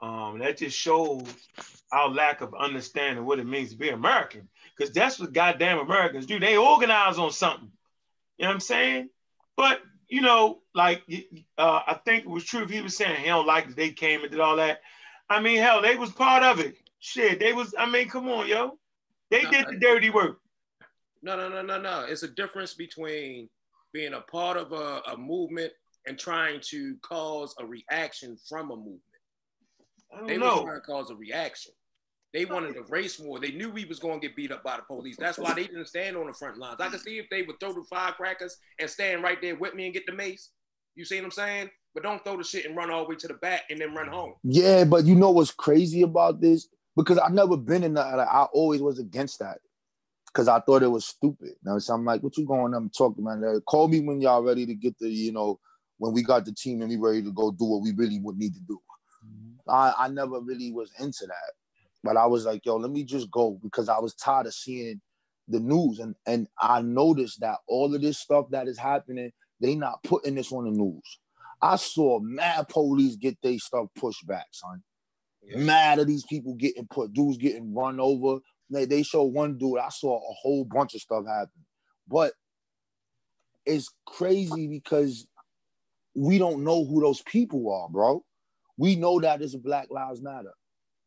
[0.00, 1.22] Um, that just shows
[1.92, 6.26] our lack of understanding what it means to be American, because that's what goddamn Americans
[6.26, 6.40] do.
[6.40, 7.70] They organize on something.
[8.38, 9.10] You know what I'm saying?
[9.56, 11.02] But you know, like
[11.56, 13.90] uh, I think it was true if he was saying he don't like that they
[13.90, 14.80] came and did all that.
[15.30, 16.76] I mean, hell, they was part of it.
[16.98, 17.74] Shit, they was.
[17.78, 18.78] I mean, come on, yo,
[19.30, 20.40] they no, did the dirty work.
[21.22, 22.04] No, no, no, no, no.
[22.08, 23.48] It's a difference between
[23.92, 25.72] being a part of a, a movement
[26.06, 29.00] and trying to cause a reaction from a movement.
[30.26, 30.58] they know.
[30.58, 31.72] were trying to cause a reaction.
[32.32, 33.38] They wanted to race more.
[33.38, 35.16] They knew we was going to get beat up by the police.
[35.18, 36.76] That's why they didn't stand on the front lines.
[36.80, 39.84] I could see if they would throw the firecrackers and stand right there with me
[39.84, 40.50] and get the mace.
[40.94, 41.70] You see what I'm saying?
[41.94, 43.94] But don't throw the shit and run all the way to the back and then
[43.94, 44.34] run home.
[44.44, 46.68] Yeah, but you know what's crazy about this?
[46.96, 48.16] Because I've never been in that.
[48.16, 49.58] Like, I always was against that
[50.26, 51.52] because I thought it was stupid.
[51.62, 53.60] Now, so I'm like, what you going up and talking, man?
[53.66, 55.60] Call me when y'all ready to get the, you know,
[56.02, 58.36] when we got the team and we ready to go do what we really would
[58.36, 58.76] need to do.
[59.24, 59.70] Mm-hmm.
[59.70, 61.52] I, I never really was into that.
[62.02, 65.00] But I was like, yo, let me just go because I was tired of seeing
[65.46, 69.76] the news, and and I noticed that all of this stuff that is happening, they
[69.76, 71.20] not putting this on the news.
[71.60, 74.82] I saw mad police get their stuff pushed back, son.
[75.40, 75.58] Yeah.
[75.58, 78.40] Mad at these people getting put, dudes getting run over.
[78.70, 81.64] They, they show one dude, I saw a whole bunch of stuff happen.
[82.08, 82.32] But
[83.64, 85.28] it's crazy because
[86.14, 88.24] we don't know who those people are, bro.
[88.76, 90.52] We know that it's Black Lives Matter.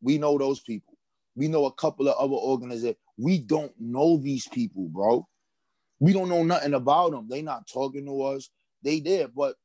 [0.00, 0.94] We know those people.
[1.34, 2.96] We know a couple of other organizations.
[3.18, 5.26] We don't know these people, bro.
[6.00, 7.26] We don't know nothing about them.
[7.28, 8.50] They not talking to us.
[8.82, 9.56] They there, but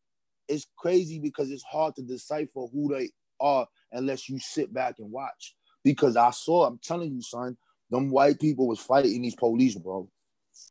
[0.47, 5.11] it's crazy because it's hard to decipher who they are unless you sit back and
[5.11, 5.55] watch.
[5.83, 7.57] Because I saw, I'm telling you, son,
[7.89, 10.09] them white people was fighting these police, bro.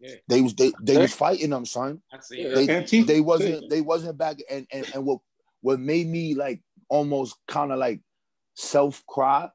[0.00, 0.14] Yeah.
[0.28, 2.02] They was they they was fighting them, son.
[2.12, 2.44] I see.
[2.44, 2.66] They,
[3.02, 5.20] they wasn't they wasn't back and and, and what
[5.60, 8.00] what made me like almost kind of like
[8.54, 9.48] self cry.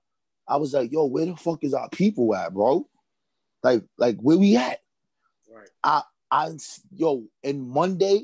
[0.47, 2.87] I was like, yo, where the fuck is our people at, bro?
[3.63, 4.79] Like, like where we at?
[5.51, 5.69] Right.
[5.83, 6.51] I I
[6.93, 8.23] yo, and Monday,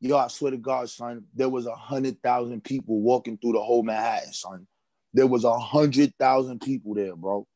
[0.00, 3.62] yo, I swear to God, son, there was a hundred thousand people walking through the
[3.62, 4.66] whole Manhattan, son.
[5.14, 7.46] There was a hundred thousand people there, bro.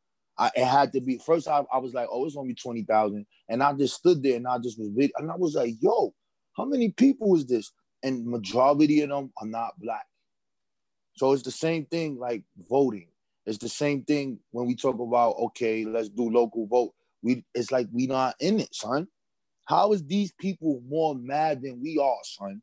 [0.40, 1.46] I, it had to be first.
[1.46, 4.48] I, I was like, oh, it's only twenty thousand, and I just stood there and
[4.48, 6.14] I just was big, and I was like, yo,
[6.56, 7.70] how many people is this?
[8.02, 10.06] And majority of them are not black.
[11.16, 13.08] So it's the same thing like voting.
[13.44, 16.94] It's the same thing when we talk about okay, let's do local vote.
[17.22, 19.08] We it's like we not in it, son.
[19.66, 22.62] How is these people more mad than we are, son?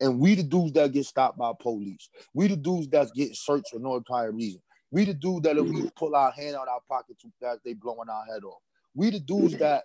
[0.00, 2.10] And we the dudes that get stopped by police.
[2.34, 4.60] We the dudes that get searched for no entire reason.
[4.90, 7.74] We the dudes that if we pull our hand out our pocket too fast, they
[7.74, 8.60] blowing our head off.
[8.94, 9.84] We the dudes that,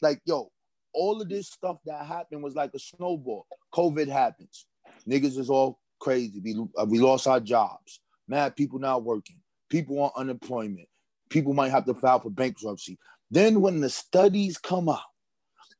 [0.00, 0.50] like, yo,
[0.92, 3.46] all of this stuff that happened was like a snowball.
[3.74, 4.66] COVID happens.
[5.08, 6.40] Niggas is all crazy.
[6.40, 8.00] We, uh, we lost our jobs.
[8.28, 9.40] Mad people not working.
[9.70, 10.88] People on unemployment.
[11.30, 12.98] People might have to file for bankruptcy.
[13.30, 15.00] Then when the studies come out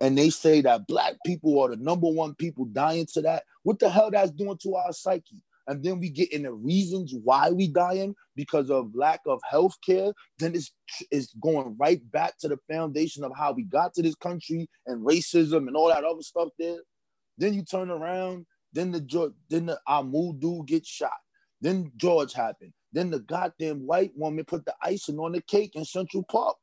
[0.00, 3.78] and they say that black people are the number one people dying to that, what
[3.78, 5.42] the hell that's doing to our psyche?
[5.66, 9.76] And then we get in the reasons why we dying because of lack of health
[9.84, 10.72] care, then it's,
[11.10, 15.06] it's going right back to the foundation of how we got to this country and
[15.06, 16.78] racism and all that other stuff there.
[17.38, 21.12] Then you turn around, then the then the Ahmaud dude gets shot.
[21.60, 22.72] Then George happened.
[22.92, 26.56] Then the goddamn white woman put the icing on the cake in Central Park.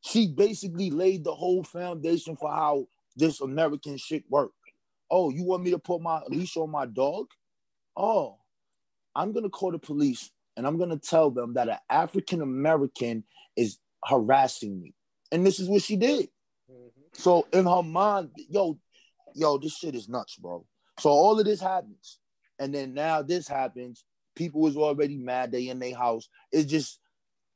[0.00, 4.54] She basically laid the whole foundation for how this American shit worked.
[5.10, 7.26] Oh, you want me to put my leash on my dog?
[7.96, 8.38] Oh,
[9.14, 12.42] I'm going to call the police and I'm going to tell them that an African
[12.42, 13.24] American
[13.56, 14.94] is harassing me.
[15.30, 16.28] And this is what she did.
[16.70, 17.00] Mm-hmm.
[17.12, 18.78] So in her mind, yo,
[19.34, 20.66] yo, this shit is nuts, bro.
[20.98, 22.18] So all of this happens.
[22.58, 24.04] And then now this happens.
[24.34, 25.52] People is already mad.
[25.52, 26.28] They in their house.
[26.52, 26.98] It's just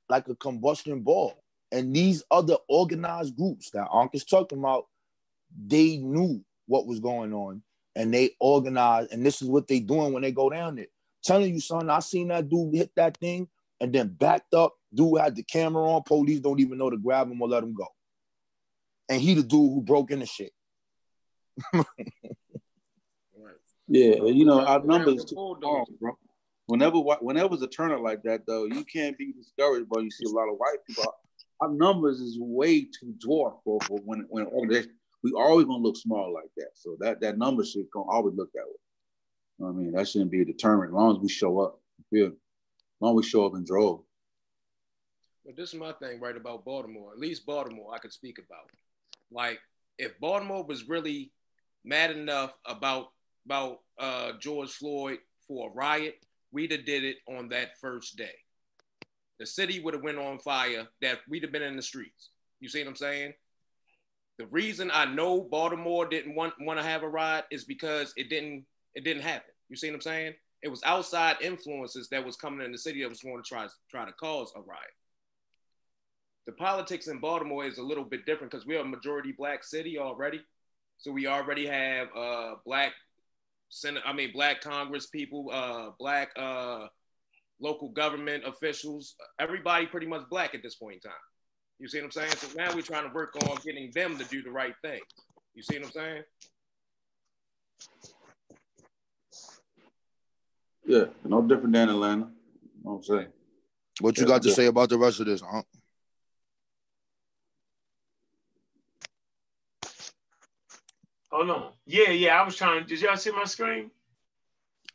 [0.08, 1.34] like a combustion ball.
[1.72, 4.86] And these other organized groups that Ankh is talking about,
[5.66, 7.62] they knew what was going on
[7.96, 10.86] and they organize, and this is what they doing when they go down there.
[11.24, 13.48] telling you, son, I seen that dude hit that thing
[13.80, 14.74] and then backed up.
[14.94, 16.02] Dude had the camera on.
[16.04, 17.86] Police don't even know to grab him or let him go.
[19.08, 20.52] And he the dude who broke in the shit.
[23.88, 26.18] yeah, you know our numbers too long, bro.
[26.66, 30.02] Whenever whenever it's a turner like that, though, you can't be discouraged, bro.
[30.02, 31.14] You see a lot of white people.
[31.60, 34.92] Our numbers is way too dwarf, bro, for when when organization
[35.26, 36.70] we always gonna look small like that.
[36.74, 38.76] So that that number should gonna always look that way.
[39.58, 39.92] You know what I mean?
[39.92, 41.80] That shouldn't be determined as long as we show up.
[42.10, 42.26] Feel?
[42.26, 42.32] As
[43.00, 44.02] long as we show up and drove.
[45.44, 47.12] But this is my thing, right, about Baltimore.
[47.12, 48.70] At least Baltimore, I could speak about.
[49.30, 49.60] Like,
[49.98, 51.32] if Baltimore was really
[51.84, 53.08] mad enough about
[53.44, 56.16] about uh, George Floyd for a riot,
[56.52, 58.34] we'd have did it on that first day.
[59.38, 60.86] The city would have went on fire.
[61.00, 62.30] That we'd have been in the streets.
[62.60, 63.32] You see what I'm saying?
[64.38, 68.28] The reason I know Baltimore didn't want want to have a ride is because it
[68.28, 69.50] didn't it didn't happen.
[69.68, 70.34] You see what I'm saying?
[70.62, 73.66] It was outside influences that was coming in the city that was going to try
[73.90, 74.80] try to cause a riot.
[76.46, 79.98] The politics in Baltimore is a little bit different because we're a majority black city
[79.98, 80.40] already.
[80.98, 82.92] So we already have uh, black
[83.68, 86.86] Senate, I mean black Congress people, uh, black uh,
[87.60, 91.18] local government officials, everybody pretty much black at this point in time.
[91.78, 92.30] You see what I'm saying?
[92.30, 95.00] So now we're trying to work on getting them to do the right thing.
[95.54, 96.22] You see what I'm saying?
[100.86, 102.26] Yeah, no different than Atlanta.
[102.26, 103.26] You know what I'm saying?
[104.00, 104.54] What you yeah, got to yeah.
[104.54, 105.62] say about the rest of this, huh?
[111.30, 111.72] Hold on.
[111.86, 112.40] Yeah, yeah.
[112.40, 112.86] I was trying.
[112.86, 113.90] Did y'all see my screen?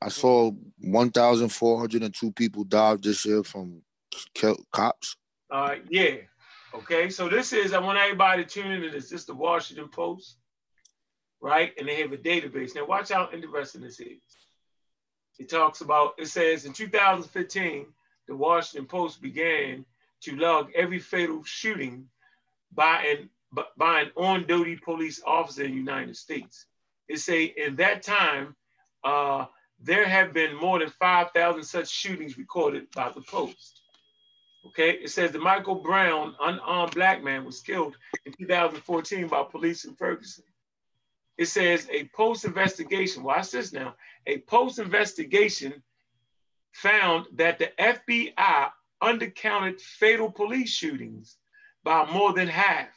[0.01, 3.83] I saw 1,402 people died this year from
[4.71, 5.17] cops.
[5.51, 6.15] Uh, yeah.
[6.73, 9.09] Okay, so this is, I want everybody to tune into this.
[9.09, 10.37] This is the Washington Post,
[11.41, 11.73] right?
[11.77, 12.75] And they have a database.
[12.75, 14.21] Now, watch how interesting this is.
[15.37, 17.87] It talks about, it says in 2015,
[18.27, 19.85] the Washington Post began
[20.21, 22.07] to log every fatal shooting
[22.71, 23.29] by an
[23.75, 26.67] by an on-duty police officer in the United States.
[27.09, 28.55] It say in that time,
[29.03, 33.80] uh, there have been more than 5,000 such shootings recorded by the Post.
[34.67, 39.85] Okay, it says the Michael Brown unarmed black man was killed in 2014 by police
[39.85, 40.43] in Ferguson.
[41.37, 43.95] It says a post investigation, watch this now,
[44.27, 45.81] a post investigation
[46.73, 48.69] found that the FBI
[49.01, 51.37] undercounted fatal police shootings
[51.83, 52.89] by more than half.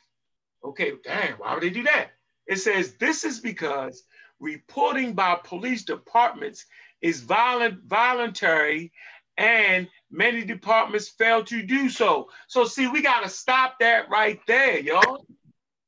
[0.62, 2.10] Okay, damn, why would they do that?
[2.46, 4.04] It says this is because
[4.38, 6.66] reporting by police departments
[7.00, 8.92] is violent, voluntary,
[9.36, 12.30] and many departments fail to do so.
[12.46, 15.26] So see, we got to stop that right there, y'all.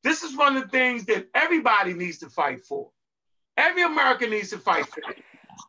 [0.03, 2.91] This is one of the things that everybody needs to fight for.
[3.57, 5.03] Every American needs to fight for,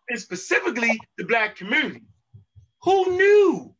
[0.09, 2.03] and specifically the black community.
[2.83, 3.73] Who knew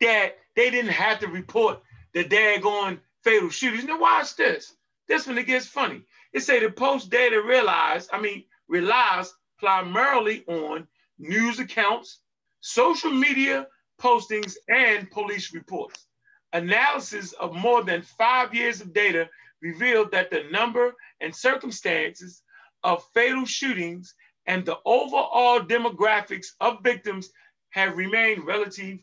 [0.00, 1.82] that they didn't have to report
[2.14, 3.84] the daggone fatal shootings?
[3.84, 4.74] Now watch this.
[5.08, 6.02] This one it gets funny.
[6.32, 10.86] It say the post data realized, I mean, relies primarily on
[11.18, 12.20] news accounts,
[12.60, 13.66] social media
[14.00, 16.06] postings, and police reports.
[16.52, 19.28] Analysis of more than five years of data
[19.60, 22.42] revealed that the number and circumstances
[22.84, 24.14] of fatal shootings
[24.46, 27.30] and the overall demographics of victims
[27.70, 28.98] have remained relative,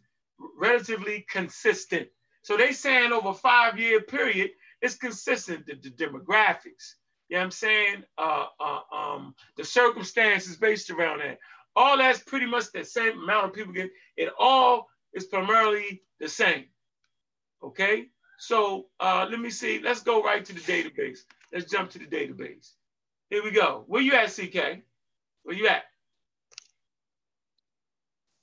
[0.57, 2.07] relatively consistent.
[2.41, 6.95] So they saying over five year period, it's consistent, the, the demographics,
[7.29, 8.03] you know what I'm saying?
[8.17, 11.39] Uh, uh, um, the circumstances based around that.
[11.75, 13.89] All that's pretty much the same amount of people get.
[14.15, 16.65] It all is primarily the same.
[17.63, 18.07] Okay?
[18.37, 19.79] So uh, let me see.
[19.79, 21.19] Let's go right to the database.
[21.53, 22.71] Let's jump to the database.
[23.29, 23.83] Here we go.
[23.87, 24.83] Where you at, CK?
[25.43, 25.83] Where you at?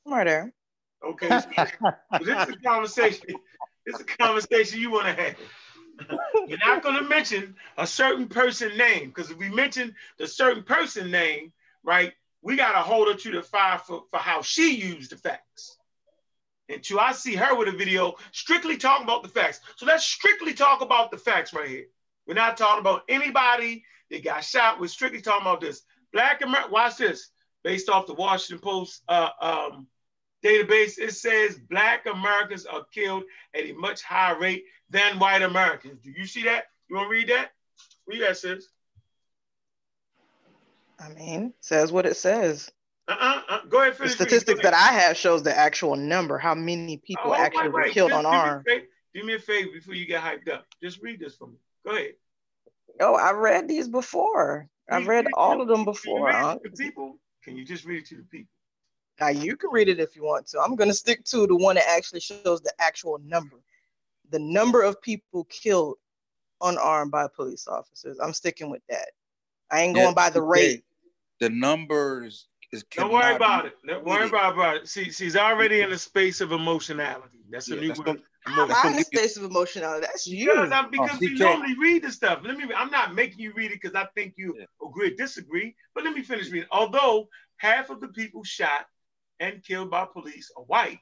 [0.05, 0.53] Right there.
[1.07, 1.29] Okay.
[1.29, 1.47] this
[2.49, 3.27] is a conversation.
[3.87, 5.37] This is a conversation you want to have.
[6.49, 10.63] You're not going to mention a certain person name because if we mention the certain
[10.63, 11.53] person name,
[11.85, 15.17] right, we got to hold her to the fire for, for how she used the
[15.17, 15.79] facts.
[16.69, 19.61] And two, I see her with a video strictly talking about the facts.
[19.77, 21.87] So let's strictly talk about the facts right here.
[22.27, 24.81] We're not talking about anybody that got shot.
[24.81, 25.83] We're strictly talking about this.
[26.13, 27.31] Black America, watch this.
[27.65, 29.87] Based off the Washington Post uh, um,
[30.45, 33.23] database, it says Black Americans are killed
[33.55, 36.01] at a much higher rate than white Americans.
[36.03, 36.65] Do you see that?
[36.89, 37.53] You want to read that?
[38.07, 38.67] Read that, sis.
[41.03, 42.71] I mean, says what it says.
[43.09, 43.97] Uh-uh, uh, go ahead.
[43.99, 47.75] The statistics that I have shows the actual number, how many people oh, actually wait,
[47.75, 47.87] wait.
[47.89, 48.65] were killed Just unarmed.
[48.67, 48.83] Do me,
[49.15, 50.67] do me a favor before you get hyped up.
[50.83, 51.57] Just read this for me.
[51.85, 52.13] Go ahead.
[53.01, 54.69] Oh, I've read these before.
[54.91, 56.31] I've read all of them before.
[56.31, 57.19] Can you, the people?
[57.43, 58.51] can you just read it to the people?
[59.21, 60.61] Now you can read it if you want to.
[60.61, 63.57] I'm gonna stick to the one that actually shows the actual number
[64.33, 65.97] the number of people killed
[66.61, 68.19] unarmed by police officers.
[68.19, 69.11] I'm sticking with that.
[69.71, 70.83] I ain't going yeah, by the rate.
[71.43, 72.85] The numbers is.
[72.95, 73.75] Don't worry about it.
[73.85, 74.89] Don't worry about it.
[74.89, 77.41] See, she's already in a space of emotionality.
[77.51, 78.23] That's yeah, a new that's word.
[78.47, 80.07] I'm in a space of emotionality.
[80.07, 80.53] That's you.
[80.53, 82.43] Because, I'm, because oh, we normally read the stuff.
[82.45, 82.67] Let me.
[82.77, 84.67] I'm not making you read it because I think you yeah.
[84.87, 85.75] agree or disagree.
[85.97, 86.69] But let me finish reading.
[86.71, 87.27] Although
[87.57, 88.87] half of the people shot
[89.41, 91.01] and killed by police are white,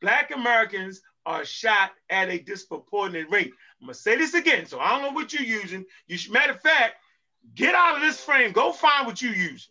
[0.00, 3.52] Black Americans are shot at a disproportionate rate.
[3.80, 5.84] I'm gonna say this again, so I don't know what you're using.
[6.08, 6.96] You should, matter of fact,
[7.54, 8.52] get out of this frame.
[8.52, 9.70] Go find what you use.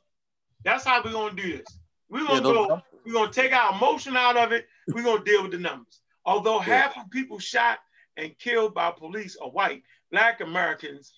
[0.63, 1.67] That's how we're gonna do this.
[2.09, 2.81] We're gonna yeah, go.
[3.05, 4.67] We're gonna take our emotion out of it.
[4.87, 6.01] We're gonna deal with the numbers.
[6.25, 6.65] Although yeah.
[6.65, 7.79] half of people shot
[8.17, 11.13] and killed by police are white, Black Americans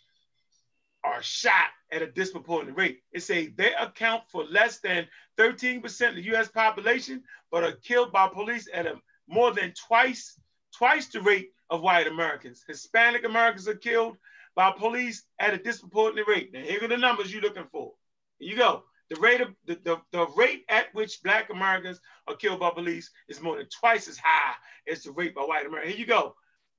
[1.03, 3.01] are shot at a disproportionate rate.
[3.11, 6.47] It say they account for less than 13% of the U.S.
[6.47, 8.95] population, but are killed by police at a
[9.27, 10.39] more than twice,
[10.75, 12.63] twice the rate of white Americans.
[12.67, 14.17] Hispanic Americans are killed
[14.55, 16.51] by police at a disproportionate rate.
[16.53, 17.93] Now, here are the numbers you're looking for.
[18.39, 18.84] Here you go.
[19.09, 23.11] The rate of the, the, the rate at which black Americans are killed by police
[23.28, 24.53] is more than twice as high
[24.89, 25.93] as the rate by white Americans.
[25.93, 26.36] Here you go.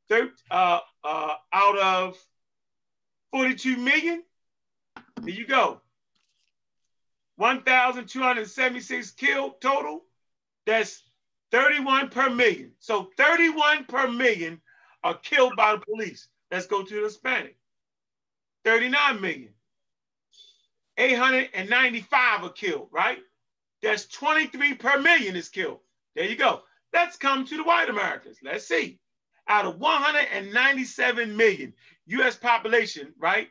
[0.08, 2.18] Third, uh, uh, out of
[3.32, 4.22] 42 million,
[5.24, 5.80] here you go.
[7.36, 10.04] 1,276 killed total.
[10.66, 11.02] That's
[11.50, 12.72] 31 per million.
[12.78, 14.60] So 31 per million
[15.02, 16.28] are killed by the police.
[16.50, 17.56] Let's go to the Hispanic.
[18.64, 19.48] 39 million.
[20.96, 23.18] 895 are killed, right?
[23.82, 25.80] That's 23 per million is killed.
[26.14, 26.62] There you go.
[26.92, 28.38] Let's come to the white Americans.
[28.42, 29.00] Let's see.
[29.48, 31.74] out of 197 million
[32.06, 32.36] U.S.
[32.36, 33.48] population, right?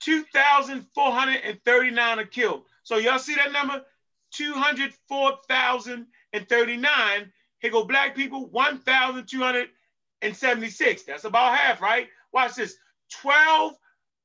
[0.00, 2.64] 2,439 are killed.
[2.82, 3.84] So y'all see that number?
[4.32, 7.32] 204,039.
[7.60, 11.02] Here go black people, 1,276.
[11.04, 12.08] That's about half, right?
[12.32, 12.76] Watch this.
[13.20, 13.74] 12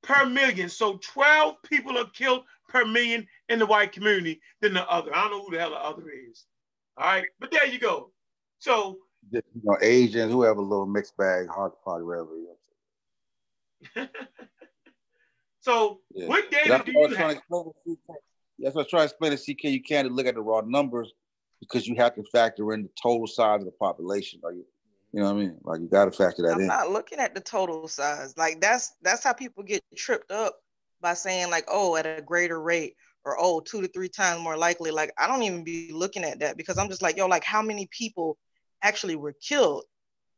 [0.08, 0.70] per million.
[0.70, 5.14] So 12 people are killed per million in the white community than the other.
[5.14, 6.46] I don't know who the hell the other is.
[6.98, 8.12] All right, but there you go.
[8.60, 8.98] So
[9.32, 12.30] you know, Asians, whoever, little mixed bag, hard party, whatever.
[15.68, 16.28] So yeah.
[16.28, 17.36] what data do you have?
[18.58, 19.66] That's what I try to explain to CK.
[19.66, 21.12] You can't look at the raw numbers
[21.60, 24.40] because you have to factor in the total size of the population.
[24.46, 24.66] Are you?
[25.18, 25.58] You know what I mean?
[25.64, 26.70] Like you got to factor that I'm in.
[26.70, 28.38] I'm not looking at the total size.
[28.38, 30.60] Like that's that's how people get tripped up
[31.02, 32.94] by saying like, oh, at a greater rate
[33.26, 34.92] or oh, two to three times more likely.
[34.92, 37.64] Like I don't even be looking at that because I'm just like, yo, like how
[37.64, 38.38] many people
[38.84, 39.86] actually were killed?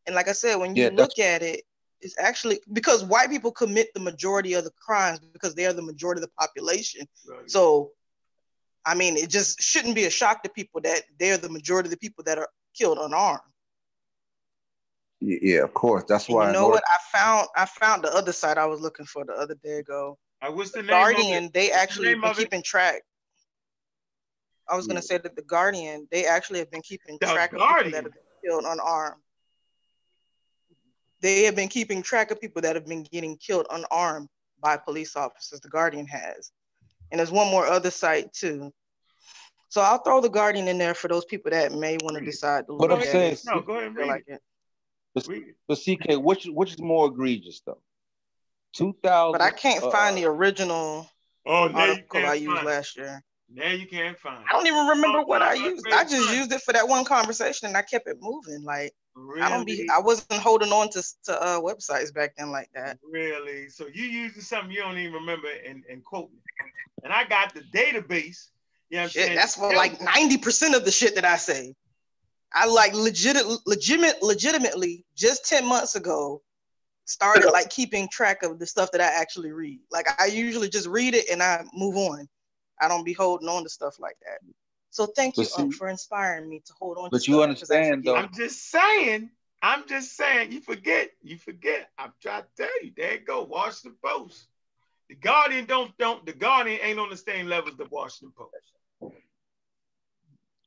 [0.08, 1.64] And like I said, when you yeah, look at it,
[2.00, 5.82] it's actually because white people commit the majority of the crimes because they are the
[5.82, 7.06] majority of the population.
[7.28, 7.52] Right.
[7.52, 7.92] So
[8.86, 11.92] I mean, it just shouldn't be a shock to people that they're the majority of
[11.92, 13.42] the people that are killed unarmed.
[15.22, 16.06] Yeah, of course.
[16.08, 16.48] That's and why.
[16.48, 16.84] You know what?
[16.88, 20.18] I found I found the other site I was looking for the other day ago.
[20.42, 21.50] Uh, I was the, the Guardian.
[21.54, 23.02] They actually the been keeping track.
[24.70, 24.94] I was yeah.
[24.94, 26.08] gonna say that the Guardian.
[26.12, 27.66] They actually have been keeping the track Guardian.
[27.66, 29.22] of people that have been killed unarmed.
[31.22, 34.30] They have been keeping track of people that have been getting killed unarmed
[34.62, 35.60] by police officers.
[35.60, 36.52] The Guardian has,
[37.12, 38.72] and there's one more other site too.
[39.68, 42.66] So I'll throw the Guardian in there for those people that may want to decide
[42.68, 43.38] to look what I'm saying.
[43.46, 44.42] No, go ahead and read like it.
[45.16, 45.28] But,
[45.68, 47.82] but CK, which which is more egregious though?
[48.74, 49.34] Two thousand.
[49.34, 51.10] But I can't uh, find the original
[51.46, 53.24] oh, article I used last year.
[53.52, 54.44] Now you can't find.
[54.48, 55.86] I don't even remember oh, what I used.
[55.92, 58.64] I just used it for that one conversation, and I kept it moving.
[58.64, 59.42] Like really?
[59.42, 59.90] I don't be.
[59.92, 63.00] I wasn't holding on to to uh, websites back then like that.
[63.04, 63.70] Really?
[63.70, 66.38] So you using something you don't even remember and and quoting.
[67.04, 68.50] And I got the database.
[68.90, 69.36] You know shit.
[69.36, 71.74] That's what like ninety percent of the shit that I say.
[72.54, 76.42] I like legit, legitimate, legitimately just 10 months ago
[77.06, 79.80] started like keeping track of the stuff that I actually read.
[79.92, 82.28] Like I usually just read it and I move on.
[82.82, 84.40] I don't be holding on to stuff like that.
[84.92, 87.10] So thank you um, see, for inspiring me to hold on.
[87.12, 87.20] To stuff.
[87.20, 88.16] But you understand though.
[88.16, 89.30] I'm just saying.
[89.62, 90.52] I'm just saying.
[90.52, 91.10] You forget.
[91.22, 91.90] You forget.
[91.98, 92.92] I'm trying to tell you.
[92.96, 93.44] There you go.
[93.44, 94.48] Washington Post.
[95.10, 96.26] The Guardian don't don't.
[96.26, 99.14] The Guardian ain't on the same level as the Washington Post.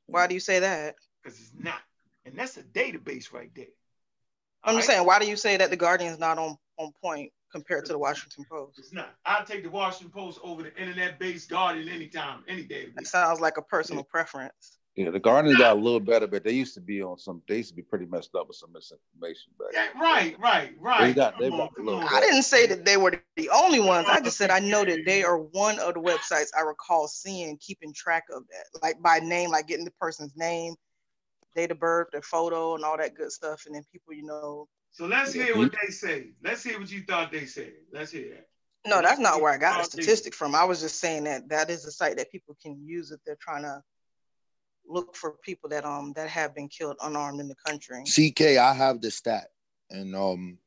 [0.05, 0.95] Why do you say that?
[1.23, 1.81] Because it's not.
[2.25, 3.65] And that's a database right there.
[4.63, 4.95] I'm just right?
[4.95, 7.99] saying, why do you say that the Guardian's not on, on point compared to the
[7.99, 8.79] Washington Post?
[8.79, 9.09] It's not.
[9.25, 12.87] I'll take the Washington Post over the internet-based Guardian anytime, any day.
[12.95, 14.11] That sounds like a personal yeah.
[14.11, 14.79] preference.
[14.95, 17.41] Yeah, the Guardian got a little better, but they used to be on some.
[17.47, 19.51] They used to be pretty messed up with some misinformation.
[19.57, 21.07] But yeah, right, right, right.
[21.07, 24.07] They got, they got I didn't say that they were the only ones.
[24.07, 27.57] I just said I know that they are one of the websites I recall seeing
[27.57, 30.75] keeping track of that, like by name, like getting the person's name,
[31.55, 33.63] date of birth, their photo, and all that good stuff.
[33.65, 34.67] And then people, you know.
[34.91, 36.27] So let's hear what they say.
[36.43, 37.73] Let's hear what you thought they said.
[37.91, 38.47] Let's hear that.
[38.85, 40.55] No, that's not where I got the statistic from.
[40.55, 43.37] I was just saying that that is a site that people can use if they're
[43.39, 43.81] trying to
[44.85, 48.03] look for people that um that have been killed unarmed in the country.
[48.03, 49.47] CK, I have the stat,
[49.89, 50.57] and um,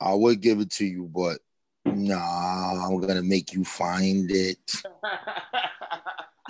[0.00, 1.40] I would give it to you, but
[1.84, 4.58] nah, I'm gonna make you find it.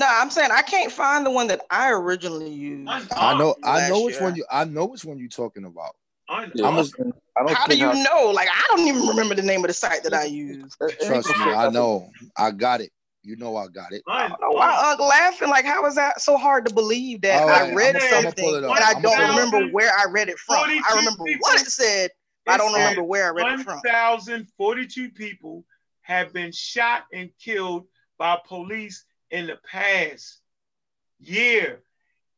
[0.01, 2.91] No, I'm saying I can't find the one that I originally used.
[3.13, 4.23] I know, I know which year.
[4.23, 5.97] one you, I know which one you're talking about.
[6.29, 6.65] I know.
[6.65, 8.31] A, I How do you I, know?
[8.31, 10.77] Like I don't even remember the name of the site that I used.
[10.81, 12.11] Uh, uh, uh, Trust me, I know.
[12.37, 12.91] I got it.
[13.23, 14.03] You know I got it.
[14.09, 15.49] I oh, don't know why Uncle laughing.
[15.49, 18.67] Like, how is that so hard to believe that right, I read I'm, something and
[18.67, 20.57] I don't remember where I read it from?
[20.57, 22.11] I remember people, what it said.
[22.47, 23.81] I don't remember where I read it from.
[23.85, 25.65] 1,042 people
[26.03, 27.87] have been shot and killed
[28.19, 30.39] by police in the past
[31.21, 31.83] year.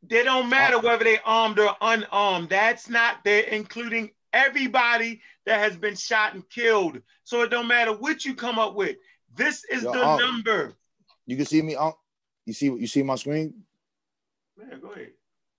[0.02, 2.48] They don't matter whether they're armed or unarmed.
[2.48, 7.00] That's not there, including everybody that has been shot and killed.
[7.24, 8.96] So it don't matter what you come up with.
[9.34, 10.74] This is Yo, the um, number.
[11.26, 11.92] You can see me, um,
[12.46, 13.54] you see you see my screen?
[14.56, 15.12] Man, go ahead.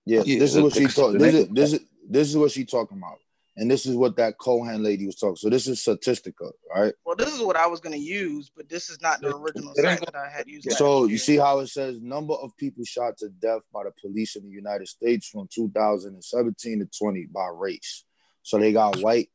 [0.04, 1.18] Yeah, yeah this is what she talking.
[1.18, 3.18] This is this is this is what she talking about.
[3.56, 5.36] And this is what that Cohen lady was talking.
[5.36, 6.94] So this is Statistica, right?
[7.04, 9.74] Well, this is what I was going to use, but this is not the original
[9.74, 10.72] site that I had used.
[10.72, 14.36] So you see how it says number of people shot to death by the police
[14.36, 18.04] in the United States from 2017 to 20 by race.
[18.42, 19.28] So they got white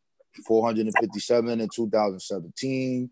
[0.45, 3.09] 457 in 2017,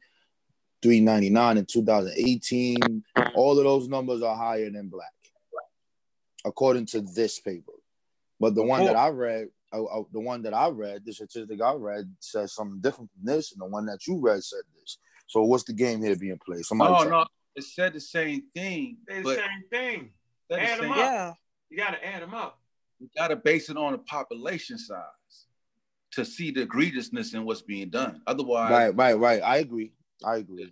[0.82, 3.04] 399 in 2018.
[3.36, 5.14] All of those numbers are higher than black,
[6.44, 7.74] according to this paper.
[8.40, 9.00] But the one that oh.
[9.00, 12.80] I read I, I, the one that I read, the statistic I read says something
[12.82, 14.98] different from this, and the one that you read said this.
[15.28, 16.66] So what's the game here being played?
[16.66, 18.98] Somebody oh, no, no, it said the same thing.
[19.08, 20.10] It's the same thing.
[20.50, 20.98] said the Add 'em same- up.
[20.98, 21.34] Yeah.
[21.70, 22.60] You gotta add them up.
[23.00, 25.48] You got to base it on the population size
[26.12, 28.22] to see the egregiousness in what's being done.
[28.26, 29.42] Otherwise, Right, right, right.
[29.44, 29.92] I agree.
[30.24, 30.72] I agree.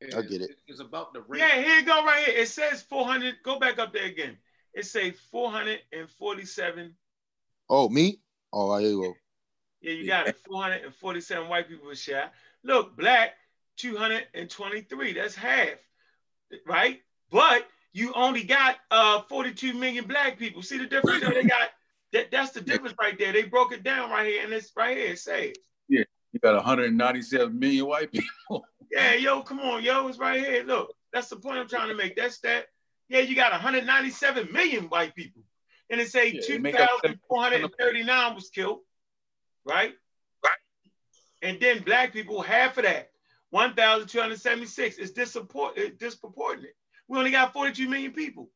[0.00, 0.50] It's, I get it.
[0.66, 1.40] It's about the rate.
[1.40, 2.36] Yeah, here you go right here.
[2.36, 3.36] It says 400.
[3.44, 4.36] Go back up there again.
[4.74, 6.94] It say 447.
[7.68, 8.20] Oh, me?
[8.52, 9.14] Oh, here you go.
[9.80, 10.36] Yeah, you got it.
[10.46, 12.32] 447 white people were shot.
[12.64, 13.34] Look, black
[13.76, 15.12] 223.
[15.12, 15.68] That's half,
[16.66, 17.00] right?
[17.30, 20.62] But you only got uh 42 million black people.
[20.62, 21.22] See the difference?
[21.22, 21.70] So they got
[22.12, 22.30] that.
[22.30, 23.32] That's the difference right there.
[23.32, 25.12] They broke it down right here, and it's right here.
[25.12, 25.52] It says,
[25.88, 28.64] Yeah, you got 197 million white people.
[28.90, 30.64] yeah, yo, come on, yo, it's right here.
[30.64, 32.16] Look, that's the point I'm trying to make.
[32.16, 32.66] That's that.
[33.08, 35.42] Yeah, you got 197 million white people,
[35.90, 38.80] and it say Yeah, they make up 2,439 was killed,
[39.64, 39.94] right?
[40.44, 40.58] Right.
[41.42, 43.10] And then black people, half of that,
[43.50, 46.74] 1,276 is disapport- is disproportionate.
[47.08, 48.50] We only got 42 million people.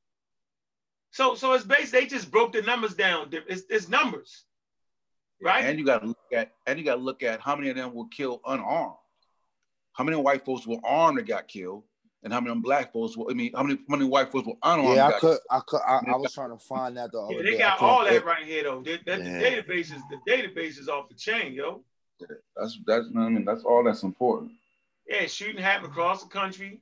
[1.12, 1.92] So, so it's based.
[1.92, 3.28] They just broke the numbers down.
[3.32, 4.44] It's, it's numbers,
[5.42, 5.64] right?
[5.64, 7.76] And you got to look at and you got to look at how many of
[7.76, 8.96] them were killed unarmed.
[9.92, 11.84] How many white folks were armed that got killed,
[12.22, 13.30] and how many black folks were?
[13.30, 14.96] I mean, how many how many white folks were unarmed?
[14.96, 17.34] Yeah, I got could, I could, I, I was trying to find that the other
[17.34, 17.50] Yeah, day.
[17.50, 18.82] they I got all that it- right here though.
[18.82, 19.38] That, that Yeah.
[19.38, 21.82] the database is the database is off the chain, yo.
[22.56, 24.52] That's that's what I mean that's all that's important.
[25.08, 26.80] Yeah, shooting happened across the country.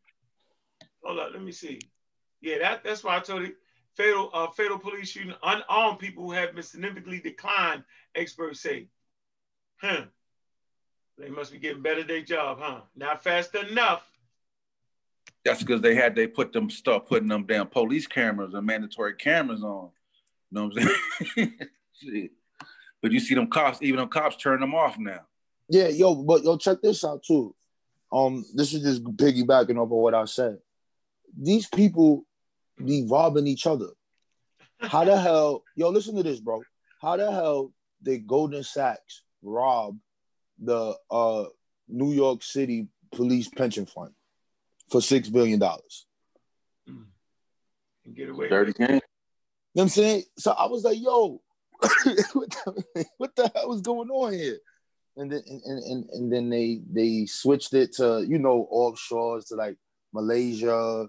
[1.02, 1.80] Hold up, let me see.
[2.42, 3.54] Yeah, that, that's why I told you
[3.96, 7.84] fatal uh, fatal police shooting unarmed people who have been significantly declined,
[8.14, 8.88] experts say.
[9.80, 10.04] Huh.
[11.16, 12.80] They must be getting better at their job, huh?
[12.96, 14.02] Not fast enough.
[15.44, 19.14] That's because they had they put them start putting them damn police cameras and mandatory
[19.14, 19.90] cameras on.
[20.50, 20.90] You know what I'm
[21.36, 22.30] saying?
[23.02, 25.20] But you see them cops, even them cops turn them off now.
[25.68, 27.54] Yeah, yo, but yo, check this out too.
[28.12, 30.58] Um, this is just piggybacking off of what I said.
[31.40, 32.26] These people
[32.76, 33.88] be robbing each other.
[34.80, 36.62] How the hell, yo, listen to this, bro.
[37.00, 37.72] How the hell
[38.02, 39.96] did Goldman Sachs rob
[40.58, 41.44] the uh
[41.88, 44.12] New York City Police Pension Fund
[44.90, 46.06] for six billion dollars?
[46.88, 47.04] Mm.
[48.14, 48.88] Get away Dirty with game.
[48.88, 49.00] You know
[49.72, 50.22] what I'm saying?
[50.38, 51.40] So I was like, yo,
[51.80, 54.58] what, the, what the hell is going on here?
[55.16, 59.54] And then and, and, and then they they switched it to, you know, offshores to
[59.54, 59.76] like
[60.12, 61.08] Malaysia,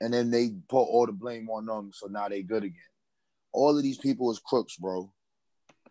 [0.00, 1.90] and then they put all the blame on them.
[1.92, 2.76] So now they good again.
[3.52, 5.12] All of these people is crooks, bro.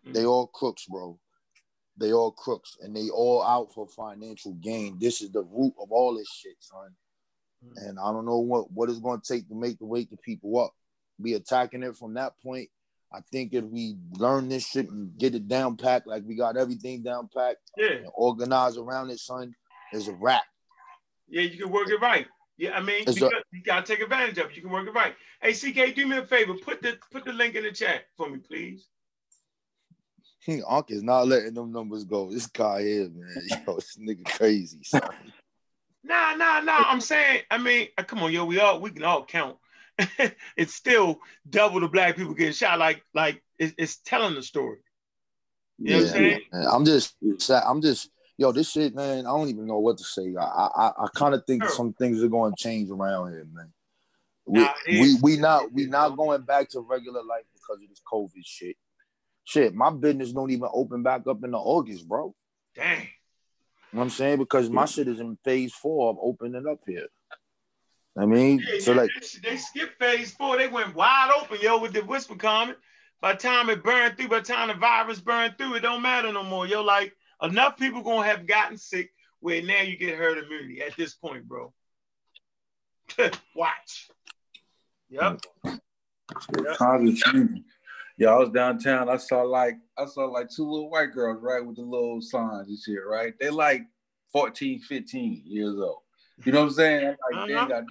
[0.06, 0.14] Mm.
[0.14, 1.18] They all crooks, bro.
[1.98, 4.98] They all crooks, and they all out for financial gain.
[4.98, 6.94] This is the root of all this shit, son.
[7.64, 7.88] Mm-hmm.
[7.88, 10.16] And I don't know what what it's going to take to make the wake the
[10.16, 10.72] people up.
[11.20, 12.68] Be attacking it from that point.
[13.12, 16.56] I think if we learn this shit and get it down packed, like we got
[16.56, 19.54] everything down packed Yeah, and organize around it, son,
[19.92, 20.44] is a wrap.
[21.28, 22.26] yeah, you can work it right.
[22.56, 24.56] Yeah, I mean, It's you, a- got, you gotta take advantage of it.
[24.56, 25.14] You can work it right.
[25.42, 26.54] Hey, CK, do me a favor.
[26.54, 28.86] Put the put the link in the chat for me, please.
[30.68, 32.30] Unc is not letting them numbers go.
[32.30, 35.00] This guy here, man, yo, this nigga crazy, son.
[36.02, 36.84] Nah, nah, nah.
[36.86, 39.56] I'm saying, I mean, uh, come on, yo, we all we can all count.
[40.56, 42.78] it's still double the black people getting shot.
[42.78, 44.78] Like, like it's, it's telling the story.
[45.78, 46.40] You know what I'm saying?
[46.52, 46.66] man.
[46.70, 47.16] I'm just,
[47.50, 49.26] I'm just, yo, this shit, man.
[49.26, 50.34] I don't even know what to say.
[50.38, 51.72] I, I, I kind of think Sure.
[51.72, 53.72] some things are going to change around here, man.
[54.46, 58.02] We, Nah, we, we not, we not going back to regular life because of this
[58.10, 58.76] COVID shit.
[59.44, 62.34] Shit, my business don't even open back up in the August, bro.
[62.74, 63.08] Dang.
[63.92, 64.38] You know what I'm saying?
[64.38, 67.06] Because my shit is in phase four of opening up here.
[68.16, 70.56] I mean, Yeah, so yeah, like, they, they skipped phase four.
[70.58, 72.78] They went wide open, yo, with the whisper comment.
[73.20, 76.02] By the time it burned through, by the time the virus burned through, it don't
[76.02, 76.66] matter no more.
[76.66, 77.12] Yo, like
[77.42, 81.46] enough people gonna have gotten sick where now you get herd immunity at this point,
[81.46, 81.72] bro.
[83.56, 84.08] Watch.
[85.10, 85.40] Yep.
[85.64, 87.64] Yeah, Times are changing.
[88.20, 89.08] Yeah, I was downtown.
[89.08, 92.68] I saw like I saw like two little white girls, right, with the little signs
[92.68, 93.32] and shit, right?
[93.40, 93.86] They like
[94.30, 96.00] 14, 15 years old.
[96.44, 97.06] You know what I'm saying?
[97.06, 97.60] I'm like, they Uh-huh.
[97.62, 97.84] ain't got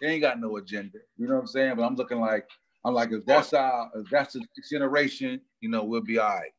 [0.00, 0.98] they ain't got no agenda.
[1.16, 1.74] You know what I'm saying?
[1.74, 2.48] But I'm looking like
[2.84, 6.28] I'm like, if that's our if that's the next generation, you know, we'll be all
[6.28, 6.52] right.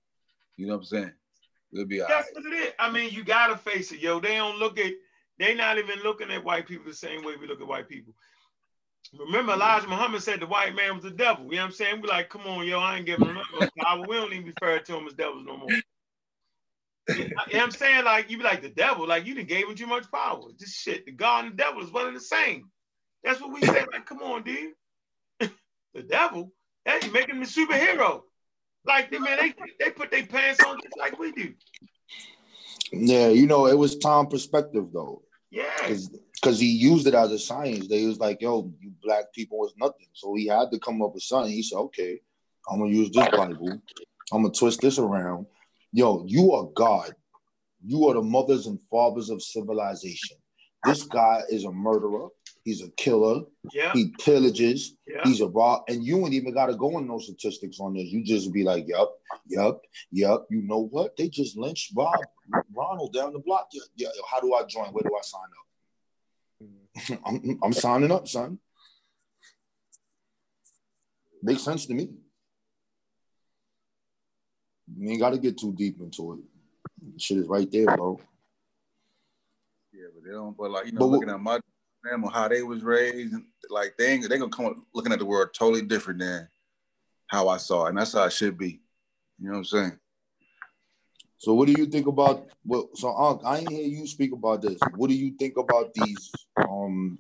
[0.57, 1.13] You know what I'm saying?
[1.71, 2.25] We'll be all right.
[2.25, 2.73] That's what it is.
[2.77, 4.19] I mean, you gotta face it, yo.
[4.19, 4.91] They don't look at.
[5.39, 8.13] They not even looking at white people the same way we look at white people.
[9.17, 11.45] Remember, Elijah Muhammad said the white man was the devil.
[11.45, 12.01] You know what I'm saying?
[12.01, 13.37] We like, come on, yo, I ain't giving him
[13.79, 14.05] power.
[14.07, 15.69] We don't even refer to him as devils no more.
[17.07, 18.05] You know what I'm saying?
[18.05, 20.41] Like, you be like the devil, like you didn't gave him too much power.
[20.57, 22.69] This shit, the God and the devil is one and the same.
[23.23, 23.85] That's what we say.
[23.91, 24.73] Like, come on, dude.
[25.39, 26.53] the devil,
[26.85, 28.21] hey, you making him a superhero.
[28.85, 31.53] Like, they man, they they put their pants on just like we do.
[32.91, 35.23] Yeah, you know, it was time perspective though.
[35.49, 35.95] Yeah.
[36.41, 37.87] Because he used it as a science.
[37.87, 40.07] They was like, yo, you black people was nothing.
[40.13, 41.51] So he had to come up with something.
[41.51, 42.19] He said, okay,
[42.69, 43.81] I'm gonna use this Bible.
[44.31, 45.45] I'm gonna twist this around.
[45.93, 47.13] Yo, you are God.
[47.85, 50.37] You are the mothers and fathers of civilization.
[50.83, 52.27] This guy is a murderer.
[52.63, 53.41] He's a killer.
[53.73, 53.91] Yeah.
[53.93, 54.89] He pillages.
[55.07, 55.21] Yeah.
[55.23, 55.81] He's a raw.
[55.87, 58.05] And you ain't even got to go in no statistics on this.
[58.05, 59.07] You just be like, yep,
[59.47, 59.79] yep,
[60.11, 60.41] yep.
[60.49, 61.17] You know what?
[61.17, 62.19] They just lynched Rob
[62.75, 63.69] Ronald down the block.
[63.73, 64.09] Yeah, yeah.
[64.31, 64.87] How do I join?
[64.87, 65.67] Where do I sign up?
[67.25, 68.59] I'm, I'm signing up, son.
[71.43, 72.09] Makes sense to me.
[74.97, 77.19] You ain't got to get too deep into it.
[77.21, 78.19] Shit is right there, bro.
[79.93, 80.55] Yeah, but they don't.
[80.55, 81.59] But like you know, But looking at my
[82.03, 83.35] them how they was raised,
[83.69, 86.47] like they ain't, they gonna come up looking at the world totally different than
[87.27, 88.81] how I saw it, and that's how it should be.
[89.39, 89.99] You know what I'm saying?
[91.41, 94.61] So what do you think about what so Unc, I ain't hear you speak about
[94.61, 94.79] this.
[94.95, 97.17] What do you think about these um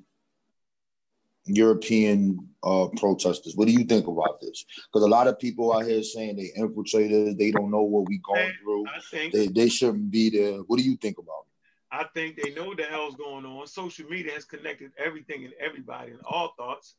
[1.47, 3.55] European uh protesters?
[3.55, 4.63] What do you think about this?
[4.85, 8.19] Because a lot of people out here saying they infiltrators, they don't know what we
[8.19, 8.85] going through.
[8.85, 10.59] I think They they shouldn't be there.
[10.67, 11.91] What do you think about it?
[11.91, 13.65] I think they know the hell's going on.
[13.65, 16.93] Social media has connected everything and everybody and all thoughts.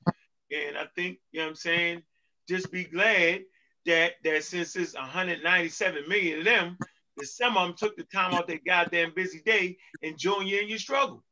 [0.51, 2.03] And I think, you know what I'm saying,
[2.49, 3.43] just be glad
[3.87, 6.79] that that since it's 197 million of them,
[7.17, 10.61] that some of them took the time out their goddamn busy day and join you
[10.61, 11.23] in your struggle.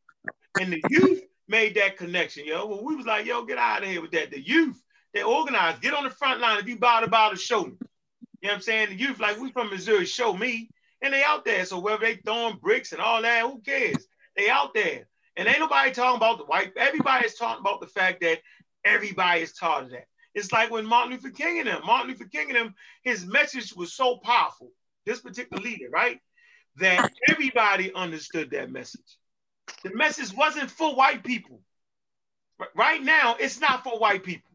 [0.61, 2.66] And the youth made that connection, yo.
[2.66, 4.31] When we was like, yo, get out of here with that.
[4.31, 4.81] The youth,
[5.14, 6.59] they organized, get on the front line.
[6.59, 7.76] If you to bow to show me.
[8.41, 8.89] You know what I'm saying?
[8.91, 10.70] The youth, like we from Missouri, show me.
[11.03, 11.64] And they out there.
[11.64, 14.07] So whether they throwing bricks and all that, who cares?
[14.37, 15.07] They out there.
[15.37, 16.72] And ain't nobody talking about the white.
[16.76, 18.41] Everybody is talking about the fact that
[18.85, 20.07] everybody is taught of that.
[20.35, 23.74] It's like when Martin Luther King and him, Martin Luther King and him, his message
[23.74, 24.70] was so powerful,
[25.11, 26.21] this particular leader, right?
[26.77, 29.19] That everybody understood that message.
[29.83, 31.61] The message wasn't for white people.
[32.77, 34.51] Right now, it's not for white people.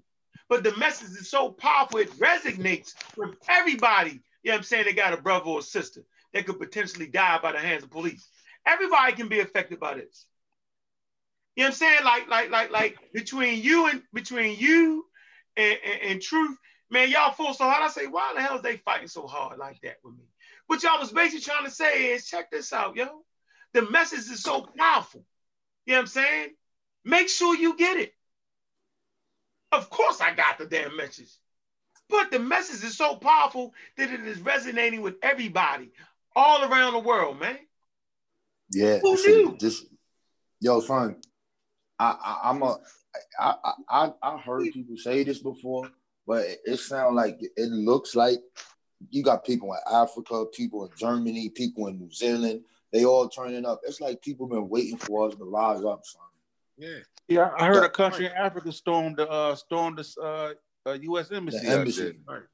[0.47, 4.21] But the message is so powerful, it resonates with everybody.
[4.43, 4.85] You know what I'm saying?
[4.85, 6.01] They got a brother or sister
[6.33, 8.25] that could potentially die by the hands of police.
[8.65, 10.25] Everybody can be affected by this.
[11.55, 12.03] You know what I'm saying?
[12.05, 15.05] Like, like, like, like between you and between you
[15.57, 16.57] and, and, and truth,
[16.89, 17.83] man, y'all full so hard.
[17.83, 20.25] I say, why the hell is they fighting so hard like that with me?
[20.67, 23.07] What y'all was basically trying to say is, check this out, yo.
[23.73, 25.25] The message is so powerful.
[25.85, 26.49] You know what I'm saying?
[27.03, 28.13] Make sure you get it.
[29.71, 31.29] Of course, I got the damn message.
[32.09, 35.91] But the message is so powerful that it is resonating with everybody
[36.35, 37.57] all around the world, man.
[38.71, 39.57] Yeah, Who knew?
[39.59, 39.85] this
[40.59, 41.17] yo, son.
[41.99, 42.77] I, I I'm a
[43.39, 45.89] I, I I I heard people say this before,
[46.27, 48.39] but it, it sounds like it looks like
[49.09, 52.61] you got people in Africa, people in Germany, people in New Zealand.
[52.91, 53.81] They all turning up.
[53.83, 56.21] It's like people been waiting for us to rise up, son.
[56.77, 56.99] Yeah.
[57.27, 61.31] Yeah, I heard a country in Africa stormed the uh stormed the uh, uh U.S.
[61.31, 61.59] embassy.
[61.59, 62.17] The embassy.
[62.27, 62.49] there.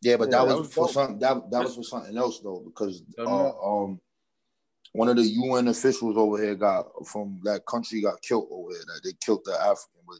[0.00, 0.94] Yeah, but Yeah, that, that was, was for dope.
[0.94, 4.00] something that that was for something else though, because uh, um
[4.92, 8.82] one of the UN officials over here got from that country got killed over here.
[8.86, 10.18] That they killed the African, but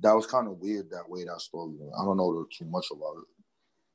[0.00, 1.74] that was kind of weird that way that story.
[1.96, 3.39] I don't know too much about it.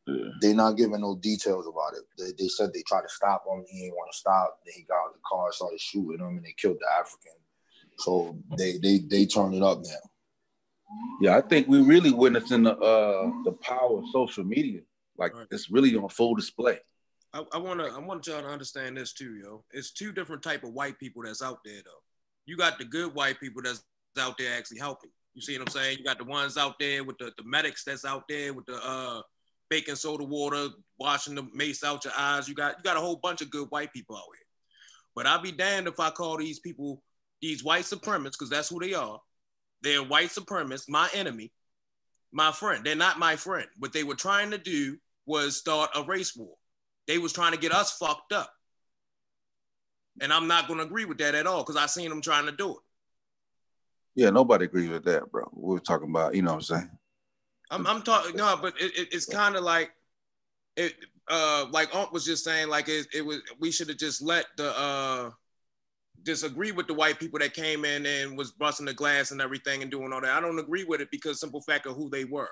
[0.07, 0.29] Yeah.
[0.41, 2.03] They not giving no details about it.
[2.17, 3.65] They, they said they tried to stop him.
[3.67, 4.59] He didn't want to stop.
[4.63, 7.31] Then he got out of the car, started shooting him, and they killed the African.
[7.97, 10.09] So they they they turned it up now.
[11.21, 14.81] Yeah, I think we really witnessing the uh the power of social media.
[15.17, 15.47] Like Right.
[15.49, 16.79] it's really on full display.
[17.33, 19.63] I, I wanna I want y'all to understand this too, yo.
[19.71, 22.03] It's two different type of white people that's out there though.
[22.45, 23.83] You got the good white people that's
[24.19, 25.09] out there actually helping.
[25.33, 25.97] You see what I'm saying?
[25.97, 28.75] You got the ones out there with the, the medics that's out there with the
[28.75, 29.21] uh
[29.69, 30.67] baking soda water,
[30.99, 32.47] washing the mace out your eyes.
[32.47, 34.45] You got you got a whole bunch of good white people out here.
[35.15, 37.01] But I'll be damned if I call these people
[37.41, 39.19] these white supremacists, because that's who they are.
[39.81, 41.51] They're white supremacists, my enemy,
[42.31, 42.83] my friend.
[42.83, 43.67] They're not my friend.
[43.79, 46.55] What they were trying to do was start a race war.
[47.07, 48.51] They was trying to get us fucked up.
[50.21, 52.51] And I'm not gonna agree with that at all because I seen them trying to
[52.51, 52.77] do it.
[54.15, 55.43] Yeah, nobody agrees with that, bro.
[55.53, 56.91] We were talking about, you know what I'm saying?
[57.71, 59.91] I'm, I'm talking no, but it, it- it's kind of like
[60.75, 60.93] it.
[61.27, 63.39] Uh, like Aunt was just saying, like it, it was.
[63.59, 65.31] We should have just let the uh,
[66.23, 69.81] disagree with the white people that came in and was busting the glass and everything
[69.81, 70.31] and doing all that.
[70.31, 72.49] I don't agree with it because simple fact of who they were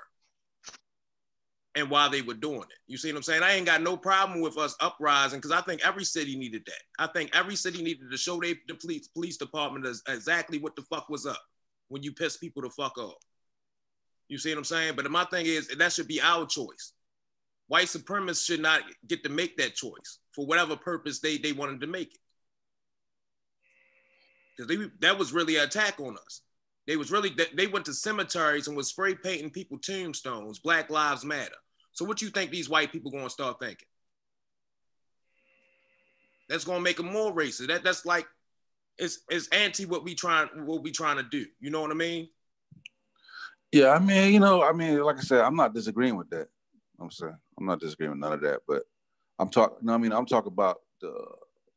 [1.76, 2.78] and why they were doing it.
[2.86, 3.42] You see what I'm saying?
[3.42, 6.82] I ain't got no problem with us uprising because I think every city needed that.
[7.02, 10.76] I think every city needed to show they, the police police department is exactly what
[10.76, 11.40] the fuck was up
[11.88, 13.14] when you piss people the fuck off.
[14.28, 14.94] You see what I'm saying?
[14.96, 16.92] But my thing is that should be our choice.
[17.68, 21.80] white supremacists should not get to make that choice for whatever purpose they, they wanted
[21.80, 22.20] to make it.
[24.56, 26.42] Because that was really an attack on us.
[26.86, 31.24] They was really they went to cemeteries and was spray painting people tombstones, Black Lives
[31.24, 31.54] Matter.
[31.92, 33.88] So what you think these white people gonna start thinking?
[36.48, 37.68] That's gonna make them more racist.
[37.68, 38.26] That that's like
[38.98, 41.46] it's it's anti what we trying what we trying to do.
[41.58, 42.28] You know what I mean?
[43.74, 46.46] Yeah, I mean, you know, I mean, like I said, I'm not disagreeing with that.
[47.00, 48.84] I'm saying I'm not disagreeing with none of that, but
[49.40, 49.78] I'm talking.
[49.82, 51.12] No, I mean, I'm talking about the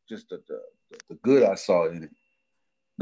[0.07, 0.61] just the, the
[1.09, 2.11] the good I saw in it.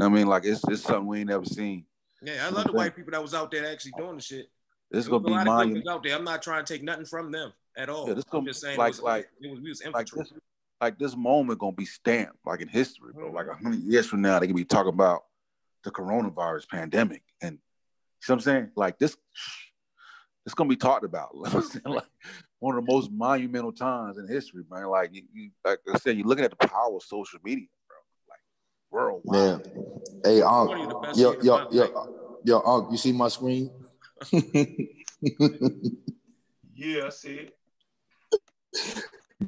[0.00, 1.84] I mean, like it's it's something we ain't never seen.
[2.22, 4.46] Yeah, I love the white people that was out there actually doing the shit.
[4.90, 5.82] This is gonna be mine.
[5.86, 6.16] out there.
[6.16, 8.08] I'm not trying to take nothing from them at all.
[8.08, 10.32] Yeah, this gonna, I'm just saying like it was, like it was, was like this,
[10.80, 13.30] like this moment gonna be stamped like in history, bro.
[13.30, 13.66] Like mm-hmm.
[13.66, 15.24] a hundred years from now, they can be talking about
[15.84, 17.58] the coronavirus pandemic, and
[18.28, 18.70] you know what I'm saying?
[18.76, 19.16] Like this,
[20.44, 21.36] it's gonna be talked about.
[21.36, 22.04] like
[22.58, 24.86] one of the most monumental times in history, man.
[24.86, 27.96] Like you, you like I said, you're looking at the power of social media, bro.
[28.28, 28.40] Like
[28.90, 29.66] worldwide.
[29.66, 29.90] Man.
[30.24, 30.68] Hey, um,
[31.14, 33.70] yo, yo, yo, yo, um, you see my screen?
[34.32, 34.42] yeah,
[37.04, 37.56] I see it.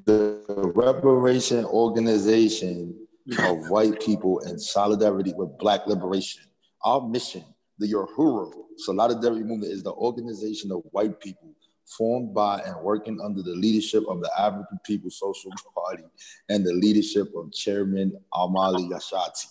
[0.05, 3.07] The Reparation Organization
[3.39, 6.45] of White People in Solidarity with Black Liberation.
[6.85, 7.45] Our mission,
[7.79, 11.55] the Uhuru Solidarity Movement, is the organization of white people
[11.87, 16.05] formed by and working under the leadership of the African People's Social Party
[16.49, 19.47] and the leadership of Chairman Omali Yeshitela.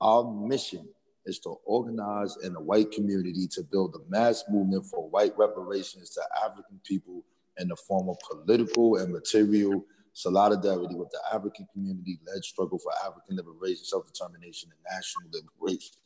[0.00, 0.86] Our mission
[1.26, 6.10] is to organize in the white community to build a mass movement for white reparations
[6.10, 7.24] to African people
[7.58, 12.92] in the form of political and material solidarity with the African community led struggle for
[13.06, 15.96] African liberation, self determination, and national liberation.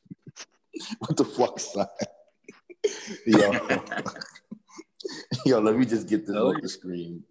[0.99, 1.87] what the fuck, son?
[3.27, 3.53] yo,
[5.47, 7.23] yo, let me just get this off the screen.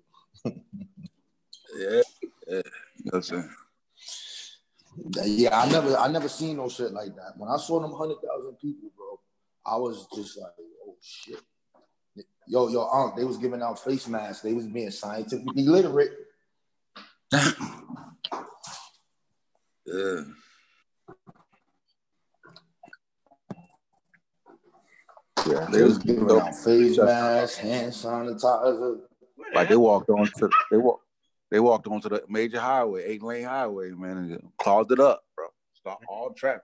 [0.45, 2.01] yeah,
[2.47, 2.61] yeah,
[3.05, 3.45] that's it.
[5.23, 7.33] Yeah, I never, I never seen no shit like that.
[7.37, 9.19] When I saw them hundred thousand people, bro,
[9.65, 10.51] I was just like,
[10.85, 11.39] oh shit.
[12.49, 14.41] Yo, yo, aunt, they was giving out face masks.
[14.41, 16.11] They was being scientifically literate.
[19.85, 20.21] yeah.
[25.57, 28.99] Yeah, they was giving out face masks, hand sanitizer.
[29.53, 31.03] Like they walked on to they walked
[31.49, 35.47] they walked onto the major highway, eight lane highway, man, and clogged it up, bro.
[35.73, 36.63] Stop all traffic.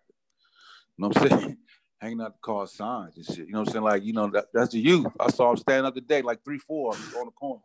[0.98, 1.58] You know what I'm saying?
[2.02, 3.48] Hanging out the car signs and shit.
[3.48, 3.86] You know what I'm saying?
[3.86, 5.08] Like, you know, that, that's the youth.
[5.22, 7.62] I saw them standing up today, like three, four on the corner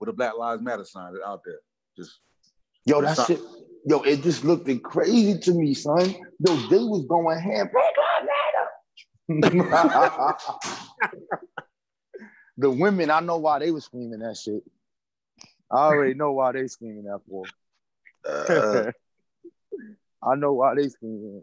[0.00, 1.60] with a Black Lives Matter sign out there.
[1.96, 2.18] Just
[2.84, 3.40] yo, that shit.
[3.88, 6.16] Yo, it just looked crazy to me, son.
[6.40, 7.70] Yo, they was going ham.
[7.72, 7.94] Black.
[9.28, 10.70] the
[12.70, 14.62] women, I know why they was screaming that shit.
[15.70, 17.44] I already know why they screaming that for.
[18.24, 18.92] Uh,
[20.22, 21.42] I know why they screaming.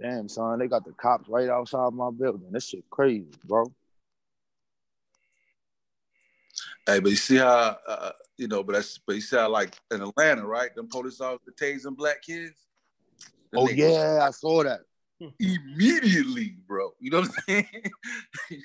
[0.00, 2.50] Damn, son, they got the cops right outside my building.
[2.50, 3.70] This shit crazy, bro.
[6.86, 9.76] Hey, but you see how uh, you know, but that's but you see how like
[9.90, 10.74] in Atlanta, right?
[10.74, 12.54] Them police officers tasing black kids.
[13.54, 14.80] oh yeah, I saw that
[15.20, 15.28] Hmm.
[15.40, 16.90] immediately, bro.
[17.00, 17.66] You know what I'm saying?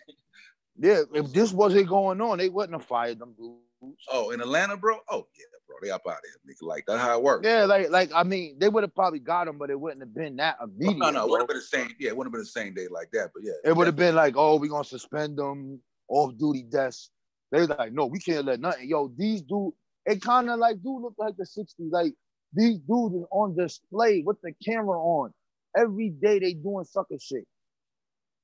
[0.81, 4.03] Yeah, if this wasn't going on, they wouldn't have fired them dudes.
[4.11, 4.97] Oh, in Atlanta, bro?
[5.09, 5.75] Oh yeah, bro.
[5.81, 6.67] They up out of here, nigga.
[6.67, 7.45] Like that's how it works.
[7.45, 10.13] Yeah, like like I mean, they would have probably got him, but it wouldn't have
[10.13, 11.03] been that immediate.
[11.03, 11.89] Oh, no, no, it would have been the same.
[11.99, 13.29] Yeah, it would have been the same day like that.
[13.33, 17.11] But yeah, it would have been like, oh, we're gonna suspend them off duty deaths.
[17.51, 18.89] They was like, no, we can't let nothing.
[18.89, 19.73] Yo, these dude,
[20.05, 21.91] it kind of like do look like the '60s.
[21.91, 22.13] Like
[22.53, 25.31] these dudes is on display with the camera on
[25.77, 26.39] every day.
[26.39, 27.47] They doing sucker shit.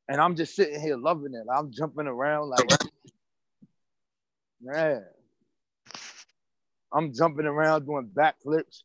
[0.09, 1.45] And I'm just sitting here loving it.
[1.53, 2.69] I'm jumping around like,
[4.61, 5.03] man.
[6.93, 8.83] I'm jumping around doing backflips.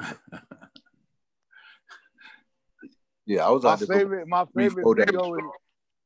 [3.26, 4.26] yeah, I was my favorite.
[4.26, 5.42] My favorite video is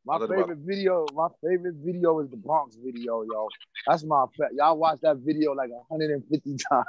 [0.05, 1.07] my favorite video.
[1.15, 3.49] My favorite video is the Bronx video, yo.
[3.87, 6.85] That's my fa- y'all watch that video like 150 times.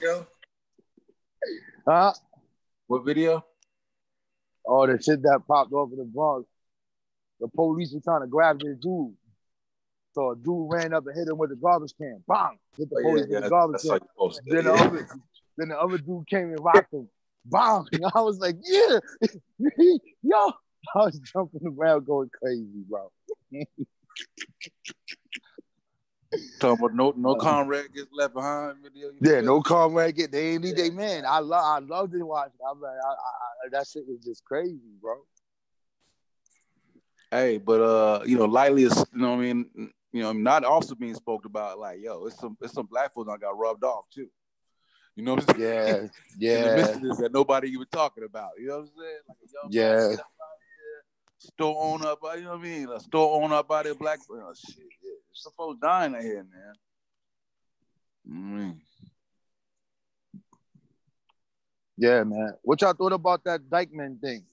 [0.00, 0.26] Yo.
[1.86, 2.12] Huh?
[2.86, 3.44] What video?
[4.66, 6.48] Oh, the shit that popped off in the Bronx.
[7.40, 9.14] The police were trying to grab this dude.
[10.12, 12.22] So a dude ran up and hit him with a garbage can.
[12.26, 12.58] Bang!
[12.76, 14.00] Hit the oh, police yeah, with yeah, the garbage can.
[14.46, 15.08] Then, the other,
[15.58, 17.08] then the other dude came and rocked him.
[17.44, 17.84] Bang!
[17.92, 18.98] And I was like, yeah,
[20.22, 20.52] yo.
[20.94, 23.10] I was jumping around going crazy, bro.
[26.58, 29.10] Talking about no no uh, comrade gets left behind video.
[29.20, 30.90] Yeah, no comrade get they ain't need yeah.
[30.90, 31.24] man.
[31.26, 32.50] I love I love to watch.
[32.68, 35.16] I'm like, I, I, that shit was just crazy, bro.
[37.30, 40.42] Hey, but uh, you know, lightly is you know, what I mean, you know, I'm
[40.42, 41.78] not also being spoke about.
[41.78, 44.28] Like, yo, it's some it's some black folks I got rubbed off too.
[45.16, 46.10] You know what I'm saying?
[46.38, 46.98] Yeah, yeah.
[46.98, 48.50] this that nobody even talking about.
[48.58, 49.18] You know what I'm saying?
[49.28, 50.16] Like yeah.
[51.38, 52.88] Store owner up, you know what I mean?
[52.88, 54.18] A store owner up out there, black.
[54.30, 55.10] Oh, shit, yeah.
[55.36, 56.74] Some folks dying out here, man.
[58.28, 58.76] Mm.
[61.98, 62.54] Yeah, man.
[62.62, 64.44] What y'all thought about that Dyckman thing?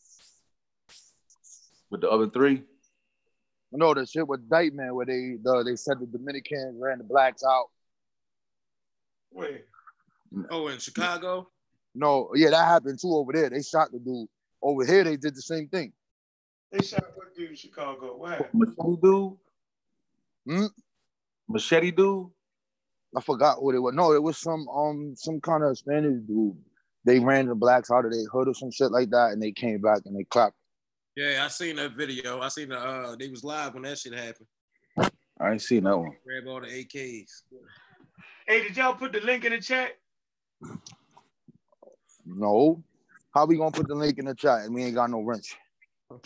[1.89, 2.63] With the other three?
[3.71, 7.43] No, the shit with Dyckman where they the, they said the Dominicans ran the blacks
[7.43, 7.69] out.
[9.31, 9.63] Wait.
[10.49, 11.49] Oh, in Chicago?
[11.95, 13.49] No, yeah, that happened too over there.
[13.49, 14.27] They shot the dude.
[14.61, 15.93] Over here, they did the same thing.
[16.71, 18.17] They shot what dude in Chicago?
[18.17, 18.53] What?
[18.53, 19.37] Machete dude?
[20.47, 20.65] Hmm?
[21.47, 22.27] Machete dude?
[23.15, 23.93] I forgot what it was.
[23.93, 26.57] No, it was some um some kind of Spanish dude.
[27.05, 29.51] They ran the blacks out of their hood or some shit like that, and they
[29.51, 30.55] came back and they clapped.
[31.15, 32.41] Yeah, I seen that video.
[32.41, 34.47] I seen the uh they was live when that shit happened.
[35.39, 36.15] I ain't seen that one.
[36.25, 37.43] Grab all the AKs.
[38.47, 39.91] Hey, did y'all put the link in the chat?
[42.25, 42.83] No.
[43.33, 45.55] How we gonna put the link in the chat and we ain't got no wrench?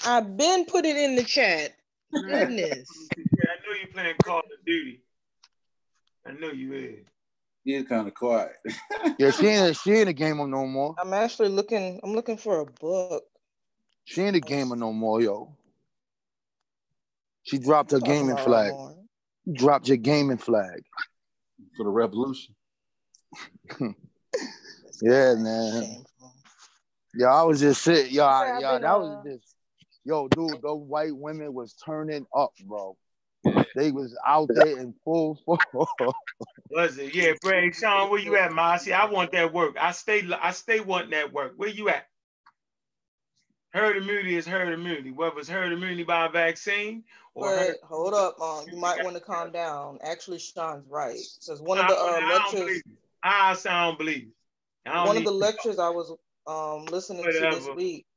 [0.05, 1.73] I've been put it in the chat.
[2.11, 2.89] Goodness.
[3.17, 5.01] yeah, I know you playing Call of Duty.
[6.25, 7.05] I know you is.
[7.63, 8.53] He is kind of quiet.
[9.19, 10.95] yeah, she ain't she ain't a gamer no more.
[10.99, 11.99] I'm actually looking.
[12.03, 13.23] I'm looking for a book.
[14.05, 15.55] She ain't a gamer no more, yo.
[17.43, 18.73] She dropped her gaming flag.
[19.51, 20.83] Dropped your gaming flag.
[21.75, 22.53] For the revolution.
[25.01, 26.05] yeah, man.
[27.15, 28.13] Yeah, I was just sitting.
[28.13, 29.55] Yo, yeah, yo, that was uh, just
[30.05, 30.61] yo, dude.
[30.61, 32.95] Those white women was turning up, bro.
[33.77, 35.61] They was out there in full force.
[36.71, 37.13] was it?
[37.13, 37.75] Yeah, Brad.
[37.75, 38.91] Sean, where you at, Marcy?
[38.91, 39.77] I want that work.
[39.79, 40.27] I stay.
[40.41, 41.53] I stay wanting that work.
[41.57, 42.07] Where you at?
[43.69, 45.11] Herd immunity is herd immunity.
[45.11, 47.03] Whether it's herd immunity by a vaccine
[47.35, 49.99] or but hold up, um, you might want to calm down.
[50.01, 52.81] Actually, Sean's right because one of the uh, lectures.
[53.21, 54.29] I sound believe.
[54.85, 56.11] One of the lectures I was
[56.47, 57.51] um listening Whatever.
[57.51, 58.07] to this week.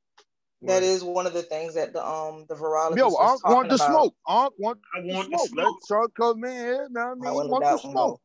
[0.63, 2.97] That is one of the things that the um the virologist.
[2.99, 3.91] Yo, I want the about.
[3.91, 4.15] smoke.
[4.27, 5.79] I want, I want the smoke.
[5.89, 7.07] Let Sean come in here, man.
[7.07, 8.21] I, mean, I want the smoke.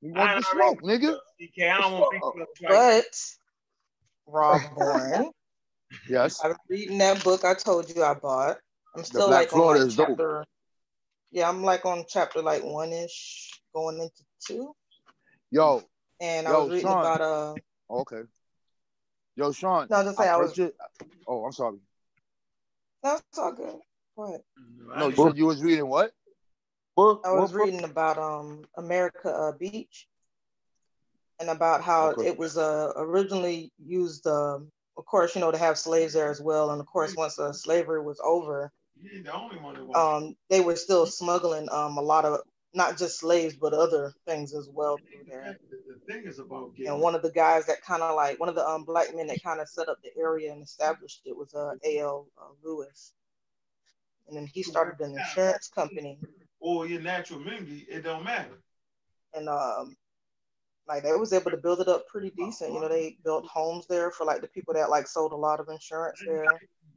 [0.00, 1.18] You want the smoke, nigga.
[1.40, 3.04] DK, I don't want But
[4.26, 5.30] Rob Bourne.
[6.08, 6.42] yes.
[6.42, 8.58] I was reading that book I told you I bought.
[8.96, 10.38] I'm still like Florida on like chapter.
[10.38, 10.46] Dope.
[11.32, 14.74] Yeah, I'm like on chapter like one ish, going into two.
[15.50, 15.82] Yo.
[16.20, 17.00] And yo, I was reading Sean.
[17.00, 17.54] about uh.
[17.90, 18.22] Okay.
[19.36, 19.86] Yo, Sean.
[19.90, 20.58] No, just say I, I was.
[21.26, 21.78] Oh, I'm sorry.
[23.02, 23.76] That's all good.
[24.14, 24.42] What?
[24.96, 26.12] No, you said you was reading what?
[26.96, 27.22] Book.
[27.24, 30.06] I was reading about um America uh, Beach,
[31.40, 32.28] and about how okay.
[32.28, 34.26] it was uh originally used.
[34.26, 37.36] Um, of course, you know, to have slaves there as well, and of course, once
[37.38, 38.70] uh, slavery was over,
[39.02, 42.40] the only one um, they were still smuggling um a lot of
[42.72, 45.56] not just slaves but other things as well through there
[46.06, 48.66] thing is about and one of the guys that kind of like one of the
[48.66, 51.74] um, black men that kind of set up the area and established it was uh,
[51.84, 52.26] A.L.
[52.38, 53.12] Uh, Lewis.
[54.28, 56.18] And then he started an insurance company.
[56.60, 58.62] Or your natural immunity, it don't matter.
[59.34, 59.96] And um,
[60.88, 62.72] like they was able to build it up pretty decent.
[62.72, 65.60] You know, they built homes there for like the people that like sold a lot
[65.60, 66.46] of insurance there.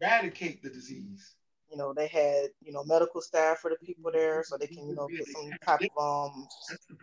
[0.02, 1.36] Eradicate the disease.
[1.72, 4.88] You know, they had you know medical staff for the people there, so they can
[4.88, 6.48] you know get some type of um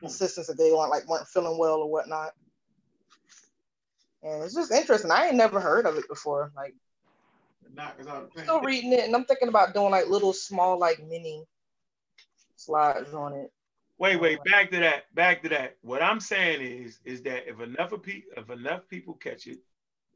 [0.03, 2.33] assistance if they weren't like weren't feeling well or whatnot.
[4.23, 5.11] And it's just interesting.
[5.11, 6.51] I ain't never heard of it before.
[6.57, 6.75] Like,
[8.09, 11.45] I'm still reading it, and I'm thinking about doing like little small like mini
[12.57, 13.53] slides on it.
[13.99, 15.15] Wait, wait, back to that.
[15.15, 15.77] Back to that.
[15.83, 19.59] What I'm saying is, is that if enough of people, if enough people catch it,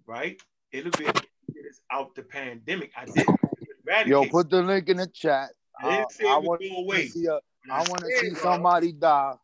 [0.06, 0.40] right,
[0.72, 1.06] it'll be
[1.54, 2.92] it's out the pandemic.
[2.96, 3.57] I did eradicate.
[4.06, 5.50] Yo, put the link in the chat.
[5.80, 7.38] I, I want to see a,
[7.70, 9.34] I want to see somebody die.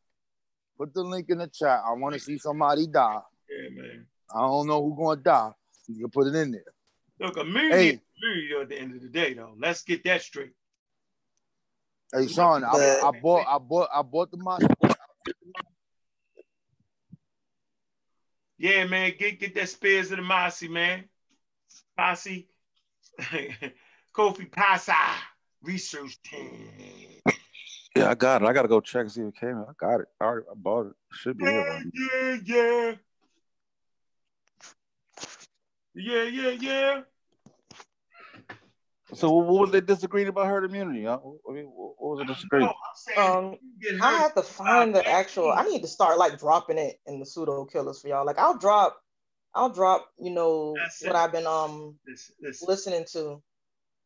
[0.77, 1.81] Put the link in the chat.
[1.87, 3.21] I want to see somebody die.
[3.49, 4.07] Yeah, man.
[4.35, 5.53] I don't know who's gonna die.
[5.87, 6.65] You can put it in there.
[7.21, 8.01] Look, a million, hey.
[8.21, 9.55] million at the end of the day, though.
[9.59, 10.53] Let's get that straight.
[12.13, 14.63] Hey, Sean, I, I bought, I bought, I bought the mosh.
[18.59, 21.05] Yeah, man, get get that Spears of the Mossy, man.
[21.97, 22.49] Posse.
[24.15, 24.95] Kofi Pasa
[25.63, 26.71] research team.
[27.97, 28.47] Yeah, I got it.
[28.47, 29.59] I gotta go check and see if it came.
[29.59, 30.07] I got it.
[30.21, 30.93] I, already, I bought it.
[31.13, 31.93] Should be yeah, here.
[31.95, 32.95] Yeah, yeah.
[35.97, 37.01] Yeah, yeah, yeah.
[39.15, 41.07] So what was they disagreeing about herd immunity?
[41.07, 42.73] I mean, what was the disagreement?
[43.17, 43.57] Um,
[44.03, 45.53] I have to find the actual.
[45.53, 48.27] I need to start like dropping it in the pseudo killers for y'all.
[48.27, 48.97] Like I'll drop,
[49.55, 50.09] I'll drop.
[50.19, 51.97] You know what I've been um
[52.67, 53.41] listening to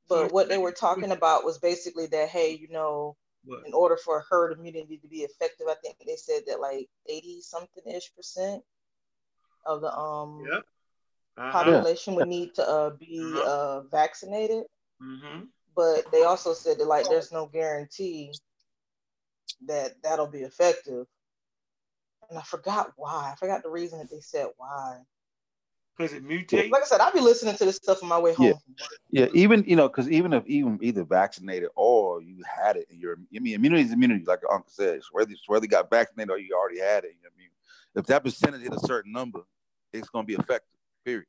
[0.09, 3.67] But what they were talking about was basically that, hey, you know, what?
[3.67, 7.41] in order for herd immunity to be effective, I think they said that like 80
[7.43, 8.63] something ish percent
[9.67, 10.65] of the um yep.
[11.37, 11.53] uh-huh.
[11.53, 13.51] population would need to uh, be uh-huh.
[13.51, 14.65] uh, vaccinated.
[15.03, 15.45] Mm-hmm.
[15.77, 18.33] But they also said that like there's no guarantee
[19.67, 21.07] that that'll be effective.
[22.29, 23.31] And I forgot why.
[23.33, 25.01] I forgot the reason that they said why.
[25.99, 26.71] Because it mutates.
[26.71, 28.55] Like I said, I'll be listening to this stuff on my way home.
[29.11, 29.27] Yeah, yeah.
[29.35, 33.19] Even you know, because even if even either vaccinated or you had it, in your
[33.35, 35.05] I mean, immunity is immunity, like your uncle says.
[35.11, 37.51] Whether whether you got vaccinated or you already had it, you're immune.
[37.97, 39.41] If that percentage hit a certain number,
[39.93, 40.71] it's going to be effective.
[41.05, 41.27] Period.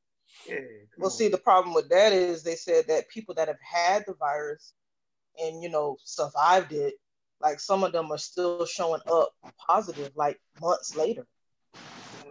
[0.47, 0.59] Yeah.
[0.99, 4.13] Well, see, the problem with that is they said that people that have had the
[4.13, 4.73] virus
[5.41, 6.93] and you know survived it,
[7.41, 9.33] like some of them are still showing up
[9.67, 11.25] positive, like months later.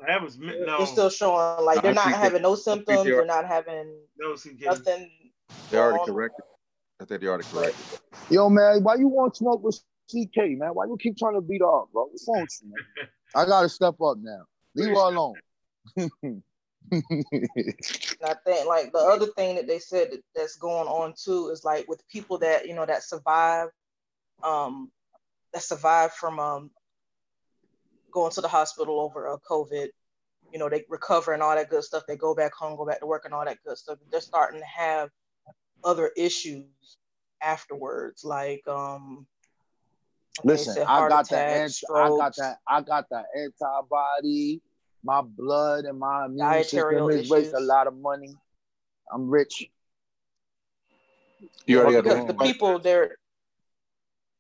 [0.07, 0.79] That was no.
[0.79, 3.05] They're still showing like they're not having no symptoms.
[3.05, 5.11] They're, they're not having no nothing.
[5.71, 6.45] They already corrected.
[7.01, 8.01] I think they already corrected.
[8.31, 9.79] Yo, man, why you want smoke with
[10.11, 10.71] CK, man?
[10.71, 12.07] Why you keep trying to beat off, bro?
[12.07, 13.09] What's wrong with you, man?
[13.35, 14.45] I gotta step up now.
[14.75, 15.35] Leave her alone.
[16.93, 21.65] I think like the other thing that they said that, that's going on too is
[21.65, 23.69] like with people that you know that survive,
[24.43, 24.91] um,
[25.53, 26.71] that survive from um
[28.13, 29.89] going to the hospital over a COVID,
[30.53, 32.05] you know, they recover and all that good stuff.
[32.07, 33.99] They go back home, go back to work and all that good stuff.
[34.11, 35.11] They're starting to have
[35.85, 36.65] other issues
[37.43, 39.27] afterwards, like um.
[40.45, 41.71] Listen, I got that.
[41.93, 42.59] I got that.
[42.69, 44.63] I got that antibody
[45.05, 48.35] my blood and my immune system is waste a lot of money.
[49.13, 49.71] I'm rich.
[51.67, 53.17] You already got the, the people there.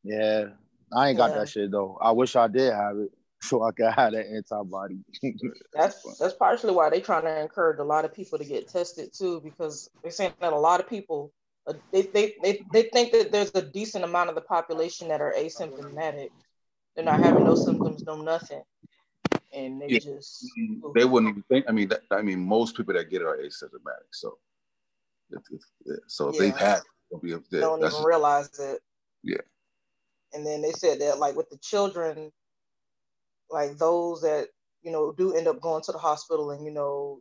[0.02, 0.46] Yeah,
[0.92, 1.38] I ain't got yeah.
[1.38, 1.98] that shit though.
[2.00, 3.10] I wish I did have it
[3.40, 4.98] so I could have that antibody.
[5.72, 9.12] that's that's partially why they're trying to encourage a lot of people to get tested
[9.12, 11.32] too, because they're saying that a lot of people
[11.66, 15.20] uh, they, they, they, they think that there's a decent amount of the population that
[15.20, 16.30] are asymptomatic.
[16.96, 18.62] They're not having no symptoms, no nothing
[19.52, 19.98] and they yeah.
[19.98, 20.46] just
[20.94, 21.66] they wouldn't even think.
[21.68, 24.08] I mean, that, I mean, most people that get it are asymptomatic.
[24.12, 24.38] So,
[25.30, 25.42] if,
[25.86, 26.40] if, so yeah.
[26.40, 26.80] they've had,
[27.10, 28.80] it, be, they don't even realize it.
[29.22, 29.40] Yeah.
[30.32, 32.30] And then they said that, like with the children,
[33.50, 34.48] like those that
[34.82, 37.20] you know do end up going to the hospital, and you know,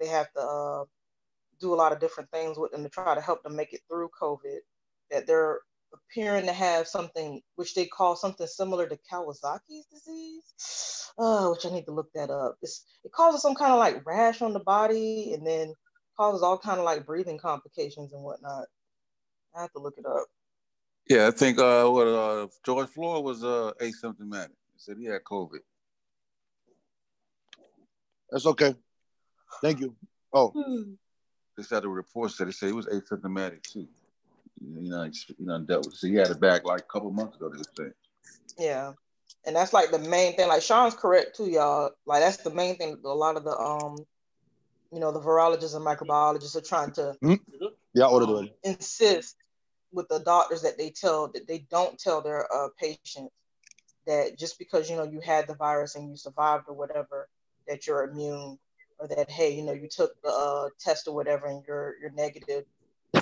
[0.00, 0.84] they have to uh,
[1.60, 3.80] do a lot of different things with them to try to help them make it
[3.88, 4.58] through COVID.
[5.10, 5.60] That they're
[5.92, 11.70] appearing to have something which they call something similar to Kawasaki's disease, uh, which I
[11.70, 12.56] need to look that up.
[12.62, 15.74] It's, it causes some kind of like rash on the body and then
[16.16, 18.66] causes all kind of like breathing complications and whatnot.
[19.56, 20.26] I have to look it up.
[21.08, 24.48] Yeah, I think uh, what uh, George Floyd was uh, asymptomatic.
[24.76, 25.60] He said he had COVID.
[28.30, 28.74] That's okay.
[29.62, 29.94] Thank you.
[30.32, 30.52] Oh,
[31.56, 33.88] they said the report said they said he was asymptomatic too
[34.60, 35.96] you know, you know, dealt with.
[35.96, 37.50] So he had it back like a couple months ago.
[37.50, 37.92] This thing.
[38.58, 38.92] Yeah,
[39.44, 40.48] and that's like the main thing.
[40.48, 41.90] Like Sean's correct too, y'all.
[42.06, 42.98] Like that's the main thing.
[43.04, 43.96] A lot of the um,
[44.92, 47.66] you know, the virologists and microbiologists are trying to mm-hmm.
[47.94, 49.36] yeah, um, insist
[49.92, 53.32] with the doctors that they tell that they don't tell their uh, patients
[54.06, 57.28] that just because you know you had the virus and you survived or whatever
[57.66, 58.58] that you're immune
[58.98, 62.12] or that hey you know you took the uh, test or whatever and you're you're
[62.12, 62.64] negative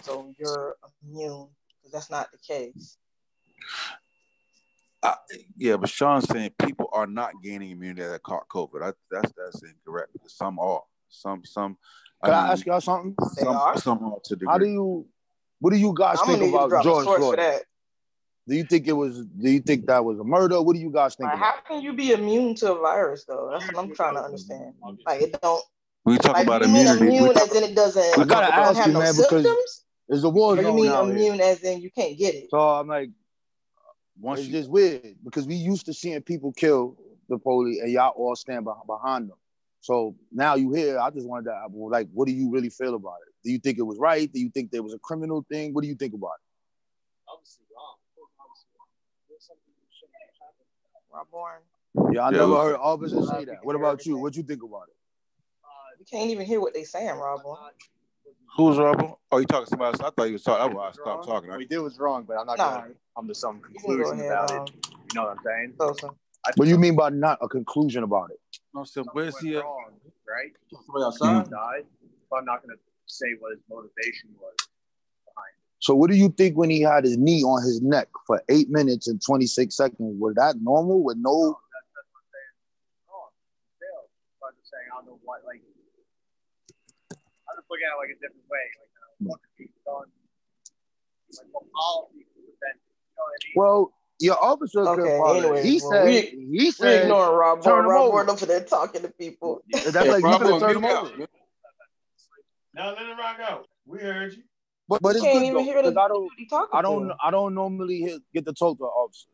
[0.03, 1.49] so you're immune
[1.85, 2.97] because that's not the case.
[5.03, 5.15] Uh,
[5.57, 8.83] yeah, but Sean's saying people are not gaining immunity that caught COVID.
[8.83, 10.11] I, that's that's incorrect.
[10.27, 10.83] Some are.
[11.11, 11.77] Some some.
[12.25, 13.15] Can I, mean, I ask y'all something?
[13.35, 13.79] Some, are.
[13.79, 14.51] Some are to degree.
[14.51, 15.07] How do you?
[15.61, 17.39] What do you guys I'm think about George Floyd?
[18.47, 19.25] Do you think it was?
[19.25, 20.61] Do you think that was a murder?
[20.61, 21.31] What do you guys think?
[21.31, 23.51] how can you be immune to a virus though?
[23.53, 24.75] That's what I'm trying to understand.
[25.07, 25.65] Like it don't.
[26.05, 27.07] We talk like, about immunity.
[27.07, 28.19] Immune as in it doesn't.
[28.19, 30.67] I gotta ask you, man, no because it's a war zone.
[30.67, 31.51] You mean immune here.
[31.51, 32.51] as in you can't get it?
[32.51, 33.09] So I'm like,
[34.21, 34.59] once it's you...
[34.59, 38.67] just weird because we used to seeing people kill the police and y'all all stand
[38.87, 39.37] behind them.
[39.81, 43.17] So now you here, I just wanted to like, what do you really feel about
[43.27, 43.35] it?
[43.45, 44.33] Do you think it was right?
[44.33, 45.75] Do you think there was a criminal thing?
[45.75, 47.33] What do you think about it?
[47.33, 47.97] Obviously wrong.
[51.15, 52.13] Rob Bourne.
[52.13, 53.65] Yeah, I yeah, never heard officers say that.
[53.65, 54.19] What about you?
[54.19, 54.95] What you think about it?
[55.99, 57.59] You can't even hear what they saying, Rob Bourne.
[58.57, 59.19] Who's Rebel?
[59.33, 60.01] Oh, you talking to somebody else?
[60.01, 60.65] I thought you was talking.
[60.65, 61.51] That's why I stopped talking.
[61.51, 62.81] What we did was wrong, but I'm not nah.
[62.81, 64.87] going to come to some conclusion ahead, about um, it.
[64.87, 65.75] You know what I'm saying?
[65.81, 66.17] So,
[66.57, 68.41] what do you mean by not a conclusion about it?
[68.73, 69.57] No, so where's he?
[69.57, 69.93] Wrong,
[70.29, 70.53] right?
[70.71, 71.51] Somebody outside.
[71.51, 71.85] Died.
[72.31, 74.55] But I'm not going to say what his motivation was.
[75.85, 78.71] So what do you think when he had his knee on his neck for eight
[78.71, 80.17] minutes and 26 seconds?
[80.19, 81.29] Was that normal with no?
[81.29, 82.53] no that's, that's what I'm saying.
[83.05, 83.29] Wrong.
[84.49, 88.19] I'm just saying I don't know what like I'm just looking at it like a
[88.25, 88.65] different way.
[88.81, 90.09] Like, uh, what the done
[91.37, 93.53] like what policy would then, you know what I mean?
[93.61, 93.93] Well,
[94.25, 95.37] your officer Okay, could follow.
[95.37, 97.85] anyway, he well, said we- he We said ignoring Rob turn Bourne.
[97.85, 98.25] him Rob over.
[98.25, 99.61] Bourne over there talking to people.
[99.69, 101.13] that's like you Bravo, could turn him over.
[101.13, 101.29] out.
[102.73, 103.69] Now let it rock out.
[103.85, 104.49] We heard you.
[104.89, 106.79] But but it's Can't good even though, hear the 'cause I don't dude he talking
[106.79, 107.13] I don't.
[107.23, 109.29] I don't normally hit, get to talk to an officer,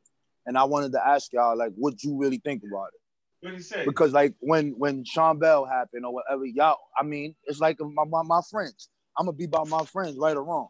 [0.47, 3.01] and I wanted to ask y'all like what you really think about it
[3.47, 3.85] What he say?
[3.85, 8.05] because like when when Sean Bell happened or whatever y'all I mean it's like my
[8.05, 8.89] my, my friends
[9.19, 10.69] I'm gonna be by my friends right or wrong,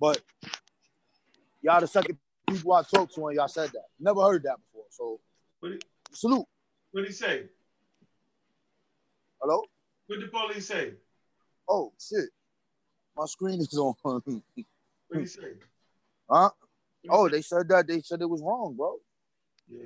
[0.00, 0.20] but
[1.62, 4.86] y'all the second people I talked to and y'all said that never heard that before
[4.90, 5.20] so
[5.60, 5.78] What he,
[6.12, 6.46] salute
[6.92, 7.44] what did he say?
[9.42, 9.64] hello
[10.06, 10.94] What did the police say?
[11.68, 12.30] oh shit
[13.18, 15.52] my screen is on What he say?
[16.30, 16.50] huh
[17.10, 18.96] oh they said that they said it was wrong bro
[19.68, 19.80] Yeah.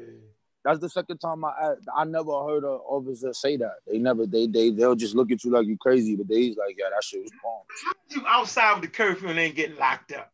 [0.65, 3.79] That's the second time I I, I never heard an officer say that.
[3.87, 6.77] They never they they they'll just look at you like you crazy, but they's like,
[6.79, 7.63] yeah, that shit was wrong.
[7.85, 10.31] How you outside with the curfew and ain't getting locked up?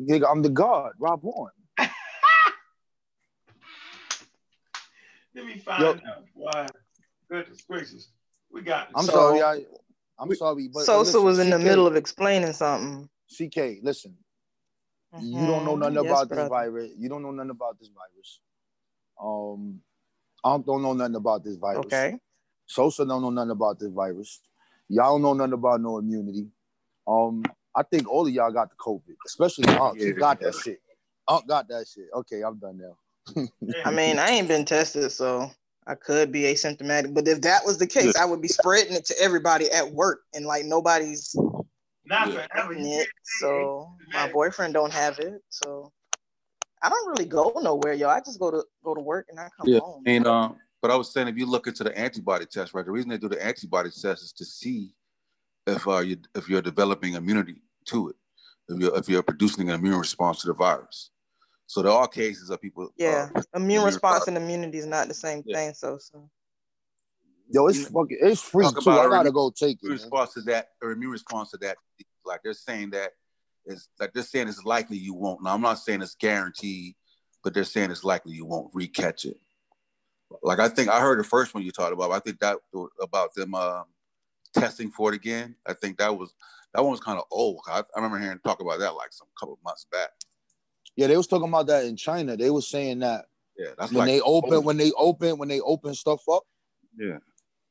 [0.00, 1.52] Nigga, I'm the guard, Rob Warren.
[1.78, 1.90] Let
[5.46, 5.90] me find Yo.
[5.90, 6.00] out
[6.34, 6.66] why.
[7.30, 8.08] Goodness gracious.
[8.50, 9.64] We got I'm So- sorry, I
[10.18, 13.08] I'm sorry, but but Sosa listen, was in the CK middle of explaining something.
[13.32, 13.80] CK.
[13.82, 14.16] Listen,
[15.18, 15.80] you don't know Mhm.
[15.80, 16.92] nothing Yes, about this virus.
[16.98, 18.40] You don't know nothing about this virus.
[19.22, 19.80] Um,
[20.44, 21.86] I don't know nothing about this virus.
[21.86, 22.18] Okay.
[22.66, 24.40] Sosa don't know nothing about this virus.
[24.88, 26.48] Y'all don't know nothing about no immunity.
[27.06, 27.44] Um,
[27.74, 29.98] I think all of y'all got the COVID, especially Unc.
[30.00, 30.80] He Yeah, got that shit.
[31.28, 32.06] Unc got that shit.
[32.14, 33.48] Okay, I'm done now.
[33.84, 35.50] I mean, I ain't been tested, so
[35.88, 37.14] I could be asymptomatic.
[37.14, 40.20] But if that was the case, I would be spreading it to everybody at work,
[40.34, 41.34] and like nobody's
[42.04, 42.46] not Yeah.
[42.52, 42.74] forever.
[42.74, 43.08] it.
[43.40, 45.42] So my boyfriend don't have it.
[45.48, 45.92] So
[46.82, 48.08] I don't really go nowhere, yo.
[48.08, 50.02] I just go to go to work and I come Yeah, home.
[50.06, 52.84] and um, but I was saying if you look into the antibody test, right?
[52.84, 54.92] The reason they do the antibody test is to see
[55.66, 58.16] if uh you if you're developing immunity to it,
[58.68, 61.10] if you're if you're producing an immune response to the virus.
[61.68, 62.88] So there are cases of people.
[62.96, 64.28] yeah, Uh, immune immune response response.
[64.28, 65.54] and immunity is not the same Yeah.
[65.56, 65.74] thing.
[65.74, 66.28] So, so
[67.50, 68.80] Yo, it's You- fucking it's free talk too.
[68.90, 69.82] about I a gotta immune- go take it.
[69.84, 70.02] immune man.
[70.02, 71.76] response to that or immune response to that.
[72.24, 73.12] Like they're saying that
[73.66, 75.42] is like they're saying it's likely you won't.
[75.42, 76.94] Now I'm not saying it's guaranteed,
[77.44, 79.38] but they're saying it's likely you won't recatch it.
[80.42, 82.10] Like I think I heard the first one you talked about.
[82.12, 82.58] I think that
[83.00, 83.84] about them um,
[84.54, 85.54] testing for it again.
[85.66, 86.34] I think that was
[86.74, 87.60] that one was kind of old.
[87.66, 90.10] I, I remember hearing talk about that like some couple months back.
[90.98, 92.36] Yeah, they was talking about that in China.
[92.36, 93.26] They was saying that
[93.56, 94.64] Yeah, that's when like they open old.
[94.64, 96.42] when they open when they open stuff up
[96.98, 97.18] yeah.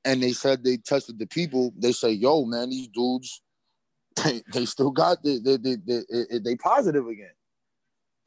[0.06, 3.42] and they said they tested the people, they say, "Yo, man, these dudes,
[4.24, 7.34] they, they still got the they, they, they, they, they positive again,"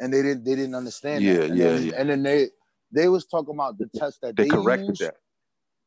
[0.00, 1.24] and they didn't they didn't understand.
[1.24, 1.44] Yeah, that.
[1.44, 1.92] And yeah, then, yeah.
[1.96, 2.48] And then they
[2.92, 4.98] they was talking about the test that They they, corrected use.
[4.98, 5.14] that.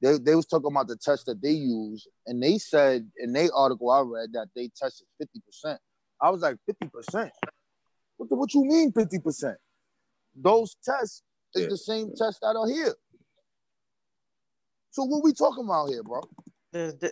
[0.02, 3.50] They, they was talking about the test that they use, and they said in their
[3.54, 5.80] article I read that they tested fifty percent.
[6.20, 7.32] I was like fifty percent.
[8.18, 9.58] What the, what you mean fifty percent?
[10.36, 11.24] Those tests
[11.56, 11.70] is Yeah.
[11.70, 12.96] the same tests that are here.
[14.92, 16.22] So what we talking about here, bro?
[16.72, 17.12] there's di-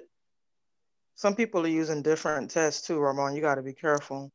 [1.16, 3.36] some people are using different tests too, Ramon.
[3.36, 4.32] You got to be careful.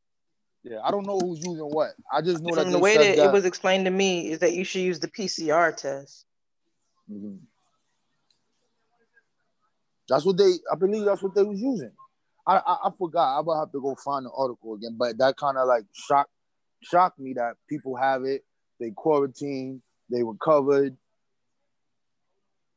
[0.63, 1.91] Yeah, I don't know who's using what.
[2.11, 4.31] I just know that From they the way that, that it was explained to me,
[4.31, 6.25] is that you should use the PCR test.
[7.09, 7.39] Mhm.
[10.09, 10.53] That's what they.
[10.71, 11.91] I believe that's what they was using.
[12.45, 13.37] I I, I forgot.
[13.37, 14.95] I will have to go find the article again.
[14.97, 16.31] But that kind of like shocked
[16.89, 18.43] shocked me that people have it.
[18.79, 19.81] They quarantined.
[20.09, 20.95] They recovered,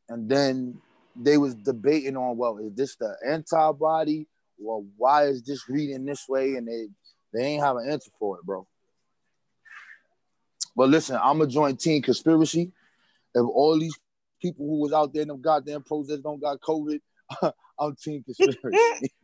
[0.09, 0.81] and then
[1.15, 4.27] they was debating on well, is this the antibody?
[4.59, 6.57] Well, why is this reading this way?
[6.57, 6.89] And they
[7.33, 8.67] they ain't have an answer for it, bro.
[10.75, 12.73] But listen, I'm a joint Team Conspiracy.
[13.35, 13.97] If all these
[14.41, 17.01] people who was out there in them goddamn protests don't got COVID,
[17.79, 19.13] I'm Team Conspiracy.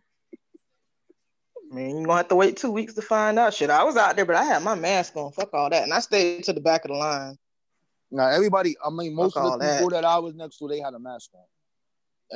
[1.71, 3.53] I mean, you're gonna have to wait two weeks to find out.
[3.55, 5.33] Shit, I was out there, but I had my mask on.
[5.33, 7.37] Fuck all that, and I stayed to the back of the line.
[8.11, 9.79] now everybody, I mean, most Fuck of the that.
[9.79, 11.45] people that I was next to, they had a mask on.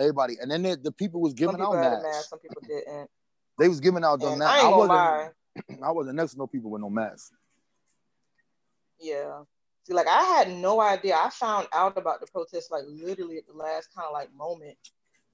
[0.02, 2.02] Everybody, and then they, the people was giving people out masks.
[2.05, 3.09] mask, some people didn't.
[3.59, 4.65] They was giving out them And masks.
[4.65, 4.89] I I wasn't.
[4.89, 5.28] lie.
[5.85, 7.32] I wasn't next to no people with no masks.
[9.01, 9.43] Yeah.
[9.85, 11.16] See, like I had no idea.
[11.16, 14.77] I found out about the protest like literally at the last kind of like moment.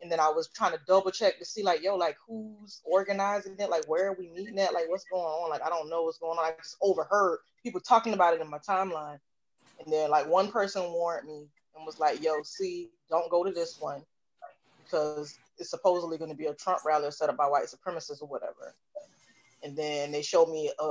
[0.06, 3.56] And then I was trying to double check to see like, yo, like who's organizing
[3.58, 3.68] it?
[3.68, 4.72] Like where are we meeting at?
[4.72, 5.50] Like what's going on?
[5.50, 6.44] Like I don't know what's going on.
[6.44, 9.18] I just overheard people talking about it in my timeline.
[9.80, 13.50] And then like one person warned me and was like, yo, see, don't go to
[13.50, 14.00] this one
[14.84, 18.28] because it's supposedly going to be a Trump rally set up by white supremacists or
[18.28, 18.76] whatever.
[19.64, 20.84] And then they showed me a,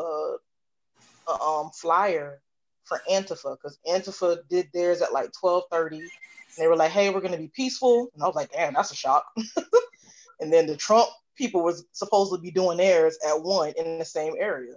[1.30, 2.42] a um flyer
[2.86, 5.99] for Antifa because Antifa did theirs at like 12:30.
[5.99, 6.10] And
[6.57, 8.95] they were like, "Hey, we're gonna be peaceful," and I was like, "Damn, that's a
[8.95, 9.26] shock."
[10.40, 14.06] and then the Trump people was supposed to be doing theirs at one in the
[14.06, 14.76] same area.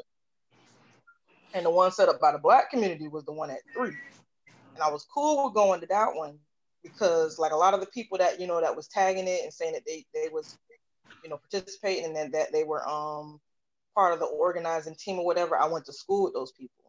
[1.55, 3.97] and the one set up by the black community was the one at three.
[4.75, 6.39] And I was cool with going to that one
[6.83, 9.53] because like a lot of the people that you know that was tagging it and
[9.53, 10.59] saying that they they was
[11.23, 13.41] you know participating and then that they were um
[13.95, 16.88] part of the organizing team or whatever, I went to school with those people.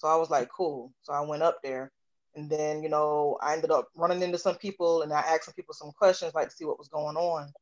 [0.00, 0.94] So I was like, cool.
[1.02, 1.92] So I went up there.
[2.34, 5.54] And then, you know, I ended up running into some people and I asked some
[5.54, 7.52] people some questions, like to see what was going on.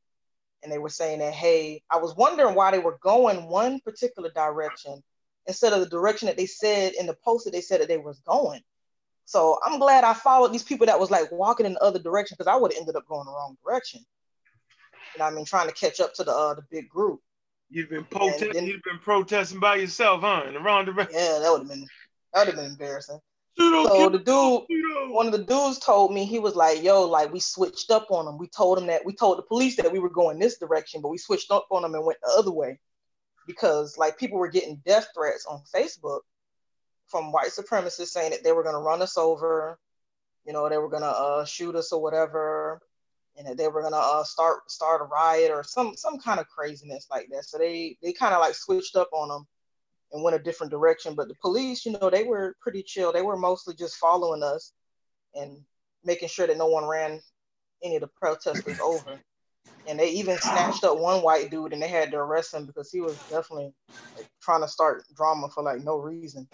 [0.63, 4.29] And they were saying that, hey, I was wondering why they were going one particular
[4.33, 5.03] direction
[5.47, 7.97] instead of the direction that they said in the post that they said that they
[7.97, 8.61] was going.
[9.25, 12.35] So I'm glad I followed these people that was like walking in the other direction
[12.37, 14.01] because I would have ended up going the wrong direction.
[15.13, 15.45] You know I mean?
[15.45, 17.19] Trying to catch up to the uh, the big group.
[17.69, 18.65] You've been protesting.
[18.65, 20.43] You've been protesting by yourself, huh?
[20.47, 21.15] In the wrong direction.
[21.15, 21.87] Yeah, that would have been
[22.33, 23.19] that would have been embarrassing.
[23.57, 27.39] So the dude, one of the dudes told me he was like, "Yo, like we
[27.39, 28.37] switched up on them.
[28.37, 31.09] We told him that we told the police that we were going this direction, but
[31.09, 32.79] we switched up on them and went the other way
[33.45, 36.21] because like people were getting death threats on Facebook
[37.07, 39.77] from white supremacists saying that they were gonna run us over,
[40.45, 42.79] you know, they were gonna uh, shoot us or whatever,
[43.37, 46.47] and that they were gonna uh, start start a riot or some some kind of
[46.47, 47.43] craziness like that.
[47.43, 49.47] So they they kind of like switched up on them
[50.11, 51.15] and went a different direction.
[51.15, 53.11] But the police, you know, they were pretty chill.
[53.11, 54.73] They were mostly just following us
[55.35, 55.57] and
[56.03, 57.19] making sure that no one ran
[57.83, 59.19] any of the protesters over.
[59.87, 62.91] And they even snatched up one white dude and they had to arrest him because
[62.91, 63.73] he was definitely
[64.17, 66.47] like, trying to start drama for like no reason.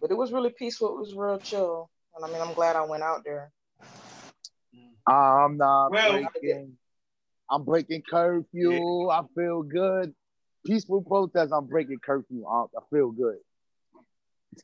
[0.00, 0.88] But it was really peaceful.
[0.88, 1.90] It was real chill.
[2.16, 3.50] And I mean, I'm glad I went out there.
[5.06, 6.76] I'm not well, breaking.
[7.50, 9.08] I'm breaking curfew.
[9.08, 9.12] Yeah.
[9.12, 10.14] I feel good
[10.64, 11.52] peaceful protest.
[11.52, 12.46] I'm breaking curfew.
[12.46, 13.36] I, I feel good.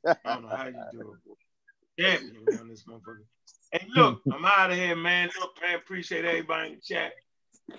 [0.07, 1.37] I don't know how you do it.
[1.99, 3.25] Damn on this motherfucker.
[3.73, 5.31] Hey, look, I'm out of here, man.
[5.41, 7.13] Look, man, appreciate everybody in the chat.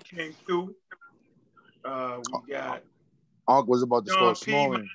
[0.03, 0.75] Came through.
[1.85, 2.83] Uh, we got.
[3.47, 4.89] Unc was about to start snoring.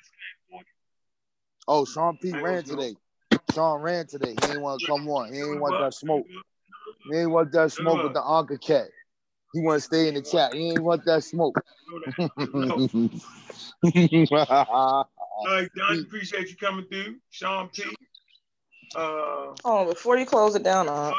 [1.67, 2.95] Oh, Sean P ran today.
[3.53, 4.31] Sean ran today.
[4.31, 5.33] He didn't want to come on.
[5.33, 6.27] He didn't want that smoke.
[7.05, 8.87] He didn't want that smoke with the Anka cat.
[9.53, 10.53] He want to stay in the chat.
[10.55, 11.55] He ain't want that smoke.
[11.85, 11.99] All
[15.45, 17.17] right, Don, appreciate you coming through.
[17.29, 17.83] Sean P.
[18.95, 21.11] Uh, oh, before you close it down, uh,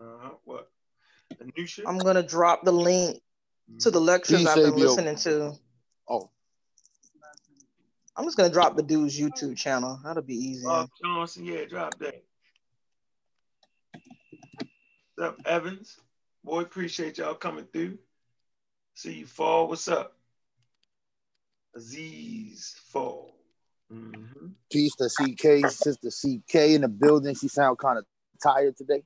[0.00, 0.68] uh what?
[1.38, 1.86] The new shit?
[1.86, 3.20] I'm gonna drop the link
[3.80, 5.54] to the lectures I've been listening to.
[6.08, 6.30] Oh.
[8.16, 9.98] I'm just gonna drop the dude's YouTube channel.
[10.04, 10.66] That'll be easy.
[10.66, 12.22] Uh, Johnson, yeah, drop that.
[15.16, 15.98] What's up, Evans?
[16.42, 17.98] Boy, appreciate y'all coming through.
[18.94, 19.68] See you fall.
[19.68, 20.16] What's up?
[21.76, 23.34] Aziz Fall.
[23.92, 24.46] Mm-hmm.
[24.72, 27.34] Peace to CK, sister CK in the building.
[27.34, 28.04] She sound kind of
[28.42, 29.02] tired today.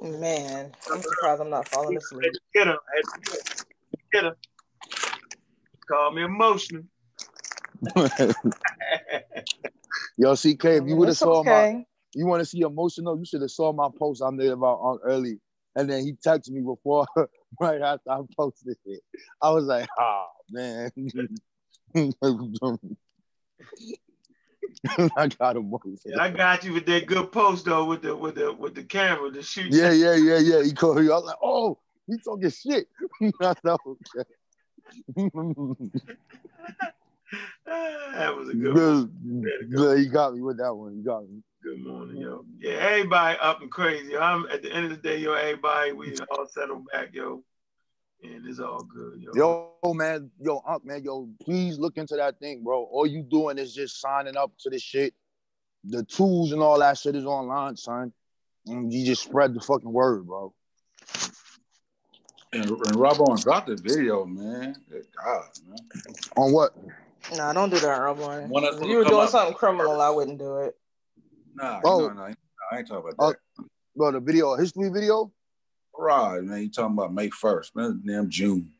[0.00, 2.32] Man, I'm surprised I'm not falling asleep.
[2.54, 2.78] Get her.
[4.12, 4.36] Get her.
[5.88, 6.82] Call me emotional.
[10.16, 11.74] Yo, CK, if you would have saw okay.
[11.74, 11.84] my,
[12.14, 14.98] you want to see emotional, you should have saw my post I made about on
[15.02, 15.40] early
[15.76, 17.06] and then he texted me before,
[17.60, 19.00] right after I posted it.
[19.40, 20.90] I was like, oh man.
[25.16, 25.72] I got him.
[26.04, 28.82] Yeah, I got you with that good post though, with the with the with the
[28.82, 29.72] camera, the shoot.
[29.72, 30.62] Yeah, yeah, yeah, yeah.
[30.62, 31.04] He called me.
[31.04, 32.88] I was like, oh, he's talking shit.
[33.40, 33.78] I know.
[37.66, 39.70] That was a good, good one.
[39.70, 39.98] Good.
[39.98, 40.94] He got me with that one.
[40.96, 41.42] He got me.
[41.62, 42.44] Good morning, yo.
[42.58, 44.16] Yeah, everybody up and crazy.
[44.16, 45.32] I'm at the end of the day, yo.
[45.32, 47.42] Everybody, we all settle back, yo,
[48.22, 49.32] and it's all good, yo.
[49.82, 52.84] Yo, man, yo, Unc, man, yo, please look into that thing, bro.
[52.84, 55.14] All you doing is just signing up to this shit.
[55.84, 58.12] The tools and all that shit is online, son.
[58.66, 60.54] And you just spread the fucking word, bro.
[62.52, 64.76] And, and Rob on dropped the video, man.
[64.90, 65.78] God, man.
[66.36, 66.76] On what?
[67.30, 68.18] No, nah, don't do that, Rob.
[68.20, 69.30] If you were doing up.
[69.30, 70.74] something criminal, I wouldn't do it.
[71.54, 72.08] Nah, oh.
[72.08, 73.62] no, no, I ain't talking about that.
[73.62, 73.64] Uh,
[73.96, 75.32] bro, the video, history video?
[75.96, 76.62] Right, man.
[76.62, 78.02] You talking about May 1st, man.
[78.04, 78.72] Damn June.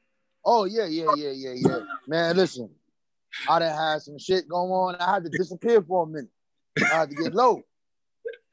[0.45, 1.79] Oh, yeah, yeah, yeah, yeah, yeah.
[2.07, 2.69] man, listen.
[3.49, 4.97] I done had some shit going on.
[4.97, 6.31] I had to disappear for a minute.
[6.81, 7.63] I had to get low.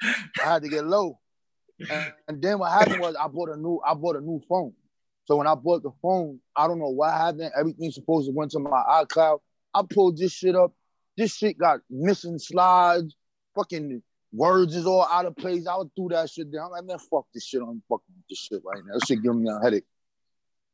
[0.02, 1.20] I had to get low.
[1.90, 4.74] And, and then what happened was I bought a new I bought a new phone.
[5.26, 7.52] So when I bought the phone, I don't know what happened.
[7.58, 9.40] Everything's supposed to went to my iCloud.
[9.74, 10.74] I pulled this shit up.
[11.18, 13.16] This shit got missing slides,
[13.56, 14.02] fucking
[14.34, 15.68] words is all out of place.
[15.68, 16.66] I would do that shit down.
[16.66, 17.62] I'm like, man, fuck this shit.
[17.62, 18.94] I'm fucking this shit right now.
[18.94, 19.84] This shit giving me a headache.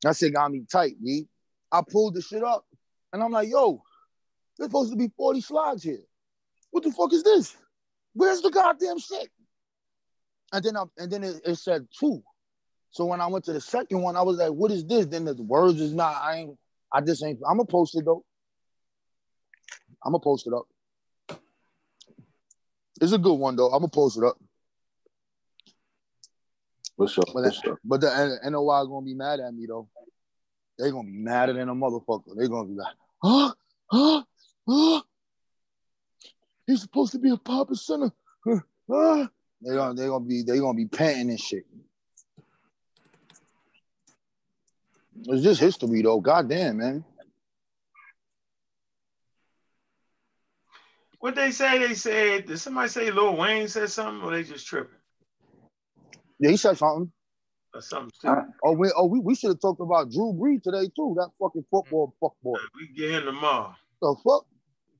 [0.04, 1.28] That shit got me tight, B.
[1.72, 2.66] I pulled the shit up
[3.12, 3.82] and I'm like, yo,
[4.58, 6.04] there's supposed to be 40 slides here.
[6.72, 7.56] What the fuck is this?
[8.14, 9.30] Where's the goddamn shit?
[10.54, 12.24] And then I, and then it, it said two.
[12.92, 15.06] So when I went to the second one, I was like, what is this?
[15.08, 16.58] Then the words is not, I ain't,
[16.94, 18.24] I just ain't, I'm gonna post it though.
[20.04, 20.68] I'm gonna post it up.
[23.02, 23.68] It's a good one though.
[23.68, 24.38] I'm gonna post it up.
[26.96, 27.24] For sure.
[27.34, 27.80] But, For sure.
[27.84, 29.88] but the NOI gonna be mad at me though.
[30.80, 32.36] They gonna be madder than a motherfucker.
[32.38, 33.54] They gonna be like, huh,
[33.92, 34.24] huh,
[34.68, 35.02] huh.
[36.66, 38.12] He's supposed to be a papa center.
[38.46, 38.60] Huh,
[38.90, 39.28] huh.
[39.62, 41.66] They gonna they gonna be they gonna be panting and shit.
[45.26, 46.20] It's just history though.
[46.20, 47.06] Goddamn, man.
[51.20, 51.80] What they say?
[51.80, 52.46] They said.
[52.46, 54.96] Did somebody say Lil Wayne said something, or they just tripping
[56.40, 57.12] Yeah, he said something.
[57.74, 58.12] or something?
[58.14, 58.46] Stupid?
[58.64, 61.16] Oh, we oh we, we should have talked about Drew Brees today too.
[61.18, 62.48] That fucking football mm-hmm.
[62.50, 62.60] fuckboy.
[62.76, 63.76] We get him tomorrow.
[64.02, 64.46] The fuck?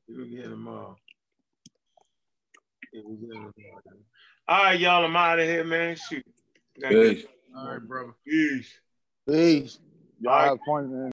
[0.08, 0.96] We get him tomorrow.
[2.94, 3.82] Yeah, we get him tomorrow.
[4.48, 5.06] All right, y'all.
[5.06, 5.96] I'm out of here, man.
[5.96, 6.26] Shoot.
[6.82, 7.26] Gotta get- Hey.
[7.56, 8.14] All right, brother.
[8.26, 8.72] Peace.
[9.28, 9.80] Peace.
[10.20, 10.48] Y'all All right.
[10.50, 11.06] have fun, man.